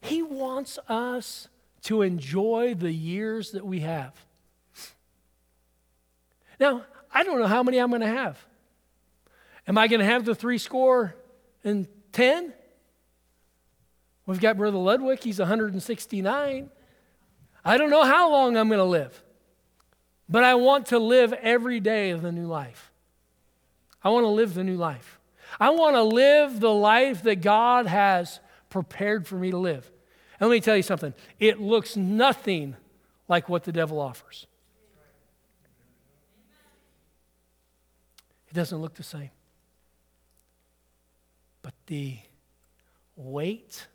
He 0.05 0.21
wants 0.21 0.77
us 0.87 1.47
to 1.83 2.01
enjoy 2.01 2.75
the 2.75 2.91
years 2.91 3.51
that 3.51 3.65
we 3.65 3.81
have. 3.81 4.13
Now, 6.59 6.83
I 7.11 7.23
don't 7.23 7.39
know 7.39 7.47
how 7.47 7.63
many 7.63 7.77
I'm 7.79 7.89
going 7.89 8.01
to 8.01 8.07
have. 8.07 8.43
Am 9.67 9.77
I 9.77 9.87
going 9.87 9.99
to 9.99 10.05
have 10.05 10.25
the 10.25 10.35
three 10.35 10.57
score 10.57 11.15
and 11.63 11.87
10? 12.11 12.53
We've 14.25 14.39
got 14.39 14.57
Brother 14.57 14.77
Ludwig, 14.77 15.23
he's 15.23 15.39
169. 15.39 16.69
I 17.63 17.77
don't 17.77 17.89
know 17.89 18.03
how 18.03 18.31
long 18.31 18.57
I'm 18.57 18.67
going 18.67 18.79
to 18.79 18.83
live, 18.83 19.23
but 20.29 20.43
I 20.43 20.55
want 20.55 20.87
to 20.87 20.99
live 20.99 21.33
every 21.33 21.79
day 21.79 22.11
of 22.11 22.21
the 22.21 22.31
new 22.31 22.45
life. 22.45 22.91
I 24.03 24.09
want 24.09 24.23
to 24.23 24.29
live 24.29 24.53
the 24.53 24.63
new 24.63 24.77
life. 24.77 25.19
I 25.59 25.71
want 25.71 25.95
to 25.95 26.03
live 26.03 26.59
the 26.59 26.73
life 26.73 27.23
that 27.23 27.41
God 27.41 27.87
has 27.87 28.39
prepared 28.69 29.25
for 29.27 29.35
me 29.35 29.51
to 29.51 29.57
live. 29.57 29.91
And 30.39 30.49
let 30.49 30.55
me 30.55 30.61
tell 30.61 30.75
you 30.75 30.83
something 30.83 31.13
it 31.39 31.59
looks 31.59 31.95
nothing 31.95 32.75
like 33.27 33.49
what 33.49 33.63
the 33.63 33.71
devil 33.71 33.99
offers. 33.99 34.47
It 38.47 38.53
doesn't 38.53 38.77
look 38.77 38.95
the 38.95 39.03
same. 39.03 39.31
But 41.61 41.73
the 41.87 42.17
weight 43.15 43.87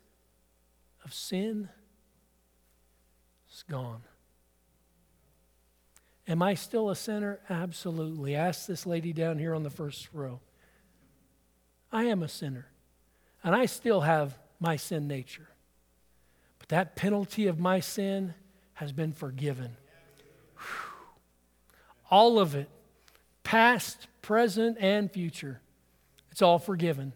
of 1.05 1.13
sin 1.13 1.69
is 3.51 3.63
gone. 3.63 4.01
Am 6.27 6.41
I 6.41 6.53
still 6.53 6.89
a 6.89 6.95
sinner? 6.95 7.39
Absolutely. 7.49 8.35
Ask 8.35 8.67
this 8.67 8.85
lady 8.85 9.13
down 9.13 9.37
here 9.37 9.55
on 9.55 9.63
the 9.63 9.69
first 9.69 10.09
row. 10.13 10.39
I 11.91 12.05
am 12.05 12.23
a 12.23 12.29
sinner, 12.29 12.67
and 13.43 13.53
I 13.53 13.65
still 13.65 14.01
have 14.01 14.37
my 14.59 14.75
sin 14.75 15.07
nature. 15.07 15.49
That 16.71 16.95
penalty 16.95 17.47
of 17.47 17.59
my 17.59 17.81
sin 17.81 18.33
has 18.75 18.93
been 18.93 19.11
forgiven. 19.11 19.75
Whew. 20.55 20.63
All 22.09 22.39
of 22.39 22.55
it, 22.55 22.69
past, 23.43 24.07
present, 24.21 24.77
and 24.79 25.11
future. 25.11 25.59
It's 26.31 26.41
all 26.41 26.59
forgiven. 26.59 27.11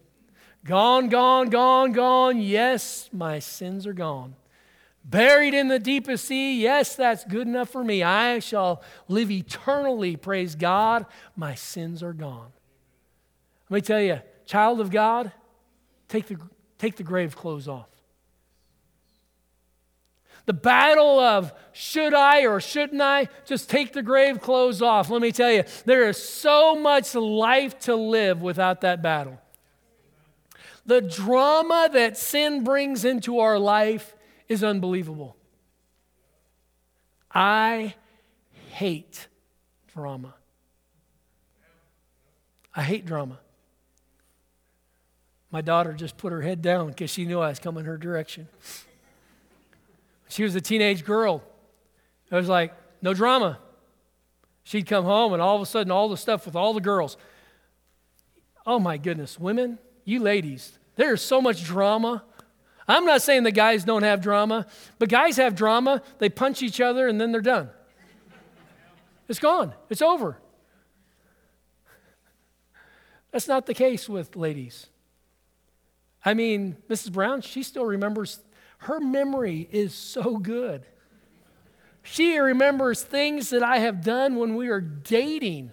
Gone, 0.66 1.08
gone, 1.08 1.48
gone, 1.48 1.94
gone. 1.94 2.42
Yes, 2.42 3.10
my 3.14 3.40
sins 3.40 3.88
are 3.88 3.94
gone. 3.94 4.36
Buried 5.06 5.54
in 5.54 5.70
the 5.70 5.80
deepest 5.80 6.26
sea. 6.26 6.62
Yes, 6.62 6.98
that's 6.98 7.24
good 7.24 7.48
enough 7.48 7.70
for 7.70 7.84
me. 7.86 8.04
I 8.04 8.40
shall 8.40 8.84
live 9.08 9.32
eternally. 9.32 10.18
Praise 10.18 10.56
God. 10.56 11.06
My 11.38 11.56
sins 11.56 12.04
are 12.04 12.12
gone. 12.12 12.52
Let 13.70 13.76
me 13.76 13.82
tell 13.82 14.02
you, 14.02 14.20
child 14.46 14.82
of 14.82 14.92
God, 14.92 15.32
take 16.10 16.28
the, 16.28 16.36
take 16.78 16.98
the 16.98 17.04
grave 17.04 17.38
clothes 17.38 17.70
off. 17.70 17.95
The 20.46 20.54
battle 20.54 21.20
of 21.20 21.54
should 21.72 22.14
I 22.14 22.46
or 22.46 22.60
shouldn't 22.60 23.02
I, 23.02 23.30
just 23.46 23.70
take 23.70 23.94
the 23.94 24.04
grave 24.04 24.40
clothes 24.40 24.82
off. 24.82 25.10
Let 25.10 25.22
me 25.22 25.32
tell 25.32 25.52
you, 25.52 25.64
there 25.86 26.08
is 26.08 26.22
so 26.22 26.76
much 26.76 27.16
life 27.16 27.80
to 27.82 27.96
live 27.96 28.42
without 28.42 28.82
that 28.82 29.02
battle. 29.02 29.42
The 30.86 31.02
drama 31.02 31.90
that 31.92 32.16
sin 32.18 32.64
brings 32.64 33.06
into 33.06 33.40
our 33.40 33.58
life 33.58 34.16
is 34.48 34.64
unbelievable. 34.64 35.36
I 37.34 37.96
hate 38.70 39.28
drama. 39.88 40.36
I 42.76 42.84
hate 42.84 43.06
drama. 43.06 43.40
My 45.50 45.62
daughter 45.62 45.94
just 45.94 46.18
put 46.18 46.32
her 46.32 46.42
head 46.42 46.62
down 46.62 46.90
because 46.90 47.10
she 47.10 47.26
knew 47.26 47.40
I 47.40 47.50
was 47.50 47.60
coming 47.60 47.86
her 47.86 47.98
direction. 47.98 48.48
She 50.28 50.44
was 50.44 50.56
a 50.56 50.62
teenage 50.62 51.06
girl. 51.06 51.44
I 52.32 52.38
was 52.38 52.50
like, 52.50 52.74
no 53.02 53.14
drama. 53.14 53.60
She'd 54.64 54.88
come 54.88 55.06
home, 55.06 55.34
and 55.34 55.42
all 55.42 55.56
of 55.56 55.62
a 55.62 55.66
sudden, 55.66 55.92
all 55.92 56.10
the 56.10 56.18
stuff 56.18 56.46
with 56.46 56.56
all 56.56 56.74
the 56.74 56.82
girls. 56.82 57.18
Oh 58.66 58.80
my 58.80 58.98
goodness, 58.98 59.40
women, 59.40 59.78
you 60.06 60.20
ladies, 60.20 60.80
there's 60.96 61.22
so 61.22 61.40
much 61.40 61.64
drama. 61.64 62.24
I'm 62.88 63.06
not 63.06 63.22
saying 63.22 63.44
the 63.44 63.52
guys 63.52 63.84
don't 63.84 64.04
have 64.04 64.22
drama, 64.22 64.66
but 64.98 65.10
guys 65.10 65.38
have 65.38 65.56
drama. 65.56 66.02
They 66.18 66.30
punch 66.30 66.64
each 66.64 66.82
other, 66.82 67.08
and 67.08 67.22
then 67.22 67.32
they're 67.32 67.42
done. 67.42 67.70
It's 69.28 69.40
gone, 69.40 69.74
it's 69.90 70.02
over. 70.02 70.38
That's 73.32 73.48
not 73.48 73.66
the 73.66 73.74
case 73.74 74.08
with 74.08 74.36
ladies. 74.36 74.88
I 76.24 76.34
mean, 76.34 76.78
Mrs. 76.90 77.12
Brown, 77.12 77.42
she 77.42 77.62
still 77.62 77.86
remembers, 77.86 78.40
her 78.86 79.00
memory 79.00 79.68
is 79.72 79.96
so 79.96 80.38
good. 80.38 80.86
She 82.04 82.38
remembers 82.38 83.02
things 83.02 83.50
that 83.50 83.64
I 83.64 83.80
have 83.80 84.04
done 84.04 84.36
when 84.36 84.56
we 84.56 84.70
were 84.70 84.80
dating. 84.80 85.72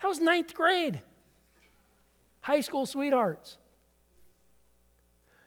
That 0.00 0.08
was 0.08 0.18
ninth 0.18 0.54
grade. 0.54 1.02
High 2.40 2.62
school 2.62 2.86
sweethearts. 2.86 3.58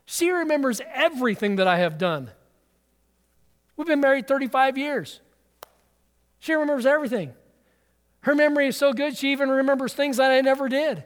She 0.05 0.29
remembers 0.29 0.79
everything 0.93 1.55
that 1.55 1.67
I 1.67 1.79
have 1.79 1.97
done. 1.97 2.29
We've 3.75 3.87
been 3.87 3.99
married 3.99 4.27
35 4.27 4.77
years. 4.77 5.21
She 6.37 6.53
remembers 6.53 6.85
everything. 6.85 7.33
Her 8.21 8.35
memory 8.35 8.67
is 8.67 8.77
so 8.77 8.93
good, 8.93 9.17
she 9.17 9.31
even 9.31 9.49
remembers 9.49 9.95
things 9.95 10.17
that 10.17 10.29
I 10.29 10.41
never 10.41 10.69
did. 10.69 11.03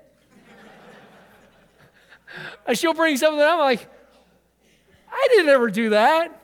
and 2.67 2.77
she'll 2.77 2.93
bring 2.93 3.15
something 3.15 3.41
up, 3.41 3.53
I'm 3.53 3.59
like, 3.59 3.89
I 5.11 5.27
didn't 5.31 5.49
ever 5.49 5.69
do 5.69 5.89
that. 5.89 6.35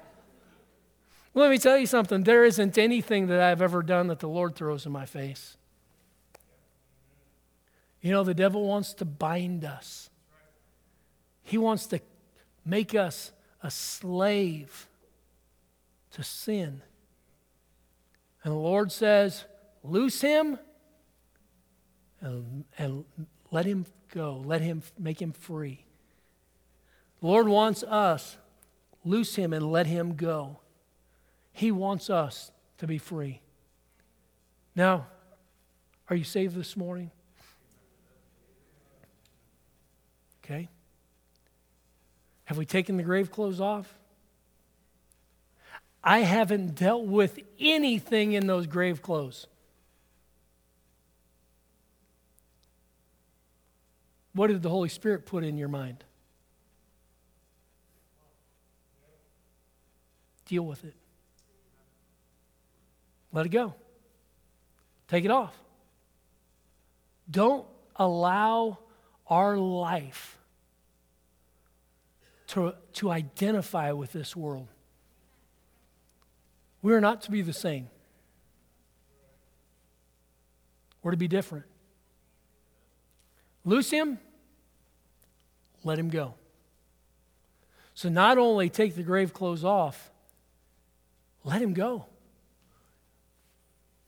Let 1.33 1.49
me 1.49 1.57
tell 1.57 1.77
you 1.77 1.85
something. 1.85 2.23
There 2.23 2.45
isn't 2.45 2.77
anything 2.77 3.27
that 3.27 3.41
I've 3.41 3.61
ever 3.61 3.83
done 3.83 4.07
that 4.07 4.19
the 4.19 4.29
Lord 4.29 4.55
throws 4.55 4.85
in 4.85 4.91
my 4.91 5.05
face. 5.05 5.57
You 8.01 8.11
know, 8.11 8.23
the 8.23 8.33
devil 8.33 8.65
wants 8.67 8.93
to 8.95 9.05
bind 9.05 9.65
us, 9.65 10.09
he 11.43 11.57
wants 11.57 11.87
to 11.87 11.99
make 12.63 12.95
us 12.95 13.31
a 13.61 13.71
slave 13.71 14.87
to 16.11 16.23
sin. 16.23 16.81
And 18.43 18.53
the 18.53 18.57
Lord 18.59 18.91
says, 18.91 19.45
loose 19.83 20.21
him 20.21 20.59
and, 22.21 22.63
and 22.77 23.05
let 23.51 23.65
him 23.65 23.85
go. 24.13 24.41
Let 24.45 24.61
him 24.61 24.83
make 24.99 25.21
him 25.21 25.31
free. 25.31 25.83
The 27.21 27.27
Lord 27.27 27.47
wants 27.47 27.83
us, 27.83 28.37
loose 29.05 29.35
him 29.35 29.53
and 29.53 29.71
let 29.71 29.87
him 29.87 30.15
go. 30.15 30.59
He 31.53 31.71
wants 31.71 32.09
us 32.09 32.51
to 32.79 32.87
be 32.87 32.97
free. 32.97 33.39
Now, 34.75 35.07
are 36.09 36.15
you 36.15 36.25
saved 36.25 36.55
this 36.55 36.75
morning? 36.75 37.11
Okay. 40.43 40.67
Have 42.45 42.57
we 42.57 42.65
taken 42.65 42.97
the 42.97 43.03
grave 43.03 43.31
clothes 43.31 43.61
off? 43.61 43.97
I 46.03 46.19
haven't 46.19 46.75
dealt 46.75 47.05
with 47.05 47.39
anything 47.59 48.33
in 48.33 48.45
those 48.45 48.67
grave 48.67 49.01
clothes. 49.01 49.47
What 54.33 54.47
did 54.47 54.61
the 54.61 54.69
Holy 54.69 54.89
Spirit 54.89 55.25
put 55.25 55.43
in 55.43 55.57
your 55.57 55.69
mind? 55.69 56.03
Deal 60.45 60.63
with 60.63 60.83
it. 60.83 60.93
Let 63.31 63.45
it 63.45 63.49
go. 63.49 63.73
Take 65.07 65.25
it 65.25 65.31
off. 65.31 65.53
Don't 67.29 67.65
allow 67.95 68.79
our 69.27 69.57
life 69.57 70.37
to, 72.47 72.75
to 72.93 73.11
identify 73.11 73.91
with 73.91 74.13
this 74.13 74.35
world. 74.35 74.67
We 76.81 76.93
are 76.93 77.01
not 77.01 77.23
to 77.23 77.31
be 77.31 77.41
the 77.41 77.53
same. 77.53 77.89
We're 81.01 81.11
to 81.11 81.17
be 81.17 81.27
different. 81.27 81.65
Loose 83.63 83.89
him, 83.89 84.19
let 85.83 85.97
him 85.97 86.09
go. 86.09 86.35
So 87.95 88.09
not 88.09 88.37
only 88.37 88.69
take 88.69 88.95
the 88.95 89.03
grave 89.03 89.33
clothes 89.33 89.63
off, 89.63 90.11
let 91.45 91.61
him 91.61 91.73
go. 91.73 92.07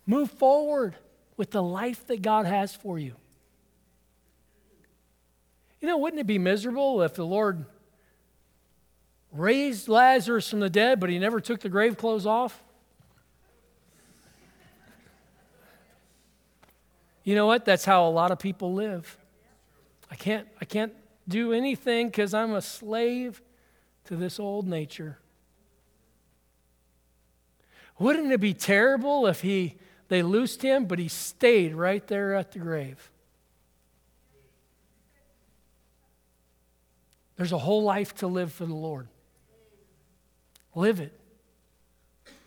Move 0.05 0.31
forward 0.31 0.95
with 1.37 1.51
the 1.51 1.61
life 1.61 2.07
that 2.07 2.21
God 2.21 2.45
has 2.45 2.75
for 2.75 2.97
you. 2.97 3.13
You 5.79 5.87
know, 5.87 5.99
wouldn't 5.99 6.19
it 6.19 6.25
be 6.27 6.39
miserable 6.39 7.03
if 7.03 7.13
the 7.13 7.25
Lord 7.25 7.65
raised 9.31 9.87
Lazarus 9.87 10.49
from 10.49 10.59
the 10.59 10.69
dead, 10.69 10.99
but 10.99 11.09
he 11.11 11.19
never 11.19 11.39
took 11.39 11.61
the 11.61 11.69
grave 11.69 11.95
clothes 11.95 12.25
off? 12.25 12.63
You 17.23 17.35
know 17.35 17.45
what? 17.45 17.65
That's 17.65 17.85
how 17.85 18.07
a 18.07 18.09
lot 18.09 18.31
of 18.31 18.39
people 18.39 18.73
live. 18.73 19.17
I 20.09 20.15
can't, 20.15 20.47
I 20.59 20.65
can't 20.65 20.93
do 21.27 21.53
anything 21.53 22.07
because 22.07 22.33
I'm 22.33 22.53
a 22.53 22.61
slave 22.61 23.41
to 24.05 24.15
this 24.15 24.39
old 24.39 24.65
nature. 24.65 25.19
Wouldn't 27.99 28.31
it 28.31 28.39
be 28.39 28.53
terrible 28.53 29.27
if 29.27 29.41
he 29.41 29.77
they 30.07 30.23
loosed 30.23 30.61
him, 30.61 30.85
but 30.85 30.99
he 30.99 31.07
stayed 31.07 31.75
right 31.75 32.05
there 32.07 32.33
at 32.35 32.51
the 32.51 32.59
grave. 32.59 33.11
There's 37.35 37.51
a 37.51 37.57
whole 37.57 37.83
life 37.83 38.15
to 38.15 38.27
live 38.27 38.51
for 38.51 38.65
the 38.65 38.73
Lord. 38.73 39.07
Live 40.73 40.99
it. 40.99 41.19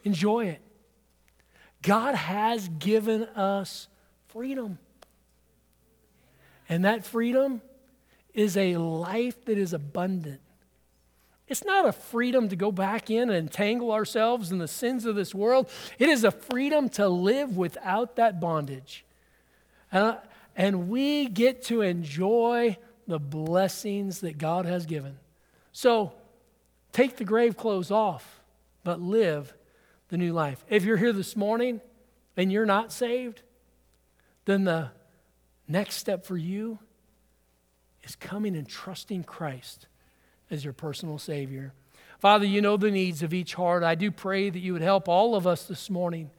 Enjoy 0.04 0.46
it. 0.46 0.60
God 1.82 2.14
has 2.14 2.68
given 2.68 3.24
us 3.24 3.88
freedom. 4.28 4.78
And 6.68 6.84
that 6.84 7.04
freedom 7.04 7.60
is 8.32 8.56
a 8.56 8.76
life 8.76 9.44
that 9.44 9.58
is 9.58 9.72
abundant. 9.72 10.40
It's 11.50 11.64
not 11.64 11.84
a 11.84 11.92
freedom 11.92 12.48
to 12.50 12.56
go 12.56 12.70
back 12.70 13.10
in 13.10 13.22
and 13.28 13.32
entangle 13.32 13.90
ourselves 13.90 14.52
in 14.52 14.58
the 14.58 14.68
sins 14.68 15.04
of 15.04 15.16
this 15.16 15.34
world. 15.34 15.68
It 15.98 16.08
is 16.08 16.22
a 16.22 16.30
freedom 16.30 16.88
to 16.90 17.08
live 17.08 17.56
without 17.56 18.14
that 18.16 18.38
bondage. 18.38 19.04
Uh, 19.92 20.14
and 20.54 20.88
we 20.88 21.26
get 21.26 21.64
to 21.64 21.82
enjoy 21.82 22.78
the 23.08 23.18
blessings 23.18 24.20
that 24.20 24.38
God 24.38 24.64
has 24.64 24.86
given. 24.86 25.18
So 25.72 26.12
take 26.92 27.16
the 27.16 27.24
grave 27.24 27.56
clothes 27.56 27.90
off, 27.90 28.40
but 28.84 29.00
live 29.00 29.52
the 30.08 30.16
new 30.16 30.32
life. 30.32 30.64
If 30.68 30.84
you're 30.84 30.96
here 30.98 31.12
this 31.12 31.34
morning 31.34 31.80
and 32.36 32.52
you're 32.52 32.64
not 32.64 32.92
saved, 32.92 33.42
then 34.44 34.62
the 34.62 34.90
next 35.66 35.96
step 35.96 36.24
for 36.24 36.36
you 36.36 36.78
is 38.04 38.14
coming 38.14 38.54
and 38.54 38.68
trusting 38.68 39.24
Christ 39.24 39.88
as 40.50 40.64
your 40.64 40.72
personal 40.72 41.18
Savior. 41.18 41.72
Father, 42.18 42.44
you 42.44 42.60
know 42.60 42.76
the 42.76 42.90
needs 42.90 43.22
of 43.22 43.32
each 43.32 43.54
heart. 43.54 43.82
I 43.82 43.94
do 43.94 44.10
pray 44.10 44.50
that 44.50 44.58
you 44.58 44.72
would 44.72 44.82
help 44.82 45.08
all 45.08 45.34
of 45.34 45.46
us 45.46 45.64
this 45.64 45.88
morning. 45.88 46.30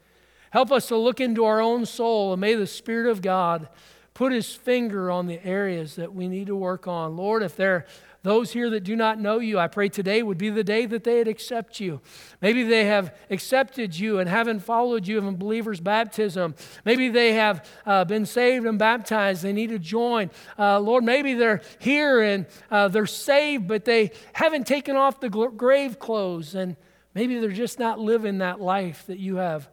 Help 0.52 0.72
us 0.72 0.88
to 0.88 0.98
look 0.98 1.20
into 1.20 1.46
our 1.46 1.62
own 1.62 1.86
soul, 1.86 2.34
and 2.34 2.42
may 2.42 2.56
the 2.56 2.68
Spirit 2.68 3.10
of 3.10 3.22
God 3.22 3.70
put 4.14 4.34
his 4.34 4.54
finger 4.54 5.10
on 5.10 5.28
the 5.28 5.44
areas 5.46 5.96
that 5.96 6.14
we 6.14 6.28
need 6.28 6.48
to 6.48 6.56
work 6.56 6.88
on. 6.88 7.16
Lord, 7.16 7.42
if 7.42 7.56
there 7.56 7.86
those 8.24 8.52
here 8.52 8.70
that 8.70 8.84
do 8.84 8.96
not 8.96 9.20
know 9.20 9.40
you, 9.40 9.58
I 9.58 9.68
pray 9.68 9.90
today 9.90 10.22
would 10.22 10.38
be 10.38 10.52
the 10.52 10.64
day 10.64 10.86
that 10.86 11.04
they'd 11.04 11.28
accept 11.28 11.80
you. 11.80 12.02
Maybe 12.40 12.64
they 12.64 12.86
have 12.86 13.16
accepted 13.32 13.98
you 13.98 14.20
and 14.20 14.30
haven't 14.30 14.60
followed 14.60 15.08
you 15.08 15.18
in 15.18 15.36
believers' 15.38 15.80
baptism. 15.80 16.54
Maybe 16.86 17.10
they 17.10 17.34
have 17.34 17.68
uh, 17.84 18.06
been 18.06 18.28
saved 18.28 18.68
and 18.68 18.78
baptized. 18.78 19.42
They 19.42 19.54
need 19.54 19.72
to 19.72 19.80
join. 19.80 20.30
Uh, 20.58 20.80
Lord, 20.80 21.04
maybe 21.04 21.34
they're 21.34 21.62
here 21.80 22.22
and 22.22 22.46
uh, 22.70 22.90
they're 22.90 23.08
saved, 23.08 23.68
but 23.68 23.86
they 23.86 24.12
haven't 24.34 24.68
taken 24.68 24.96
off 24.96 25.20
the 25.20 25.30
grave 25.30 25.98
clothes. 25.98 26.54
And 26.54 26.76
maybe 27.16 27.40
they're 27.40 27.50
just 27.50 27.80
not 27.80 28.00
living 28.00 28.38
that 28.38 28.62
life 28.62 29.04
that 29.08 29.18
you 29.18 29.38
have 29.38 29.68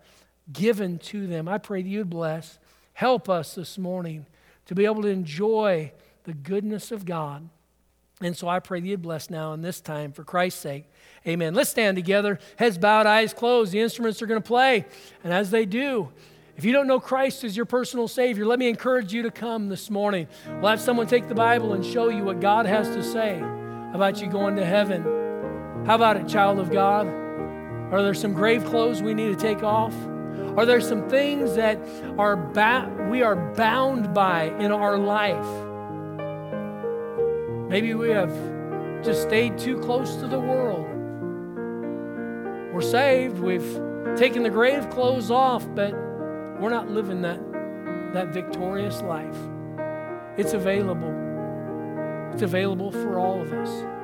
given 0.51 0.99
to 0.99 1.27
them. 1.27 1.49
I 1.49 1.59
pray 1.59 1.83
that 1.83 1.89
you'd 1.89 2.09
bless. 2.09 2.59
Help 2.95 3.29
us 3.29 3.55
this 3.55 3.77
morning 3.77 4.25
to 4.65 4.75
be 4.75 4.87
able 4.87 5.03
to 5.03 5.09
enjoy 5.09 5.93
the 6.25 6.33
goodness 6.33 6.91
of 6.91 7.05
God. 7.05 7.51
And 8.21 8.37
so 8.37 8.49
I 8.49 8.59
pray 8.59 8.81
that 8.81 8.87
you'd 8.87 9.03
bless 9.03 9.31
now 9.31 9.53
in 9.53 9.63
this 9.63 9.81
time 9.81 10.13
for 10.13 10.25
Christ's 10.25 10.61
sake. 10.61 10.87
Amen. 11.27 11.55
Let's 11.55 11.71
stand 11.71 11.97
together, 11.97 12.39
heads 12.57 12.77
bowed, 12.77 13.07
eyes 13.07 13.33
closed. 13.33 13.71
The 13.73 13.81
instruments 13.81 14.21
are 14.23 14.27
going 14.27 14.43
to 14.43 14.47
play. 14.47 14.85
And 15.23 15.33
as 15.33 15.51
they 15.51 15.65
do, 15.67 16.11
If 16.59 16.65
you 16.65 16.73
don't 16.73 16.89
know 16.89 16.99
Christ 16.99 17.45
as 17.45 17.57
your 17.57 17.67
personal 17.67 18.09
Savior, 18.09 18.45
let 18.45 18.59
me 18.59 18.69
encourage 18.69 19.13
you 19.13 19.23
to 19.23 19.31
come 19.31 19.69
this 19.69 19.91
morning. 19.91 20.27
We'll 20.49 20.71
have 20.71 20.81
someone 20.81 21.07
take 21.07 21.29
the 21.29 21.35
Bible 21.37 21.73
and 21.73 21.87
show 21.87 22.09
you 22.09 22.25
what 22.25 22.41
God 22.41 22.67
has 22.67 22.89
to 22.89 23.05
say 23.05 23.39
about 23.95 24.21
you 24.21 24.29
going 24.29 24.57
to 24.57 24.65
heaven. 24.65 25.05
How 25.87 25.95
about 25.95 26.17
it, 26.17 26.27
child 26.27 26.59
of 26.59 26.73
God? 26.73 27.07
Are 27.07 28.03
there 28.03 28.13
some 28.13 28.33
grave 28.33 28.65
clothes 28.65 29.01
we 29.01 29.15
need 29.15 29.29
to 29.29 29.41
take 29.41 29.63
off? 29.63 29.95
Are 30.57 30.67
there 30.67 30.81
some 30.81 31.09
things 31.09 31.55
that 31.55 31.79
are 32.19 32.35
ba- 32.35 33.07
we 33.09 33.23
are 33.23 33.37
bound 33.55 34.13
by 34.13 34.47
in 34.59 34.73
our 34.73 34.99
life? 34.99 35.68
Maybe 37.69 37.93
we 37.93 38.09
have 38.11 38.33
just 39.05 39.23
stayed 39.23 39.59
too 39.59 39.79
close 39.81 40.17
to 40.17 40.27
the 40.27 40.41
world. 40.41 40.87
We're 42.73 42.81
saved, 42.81 43.39
we've 43.39 43.81
taken 44.17 44.43
the 44.43 44.51
grave 44.51 44.89
clothes 44.89 45.31
off, 45.31 45.67
but 45.75 45.93
we're 46.61 46.71
not 46.71 46.89
living 46.89 47.21
that, 47.23 47.39
that 48.15 48.29
victorious 48.29 49.03
life. 49.03 49.37
It's 50.39 50.55
available. 50.55 51.13
It's 52.33 52.43
available 52.43 52.91
for 52.91 53.19
all 53.19 53.43
of 53.43 53.53
us. 53.53 53.98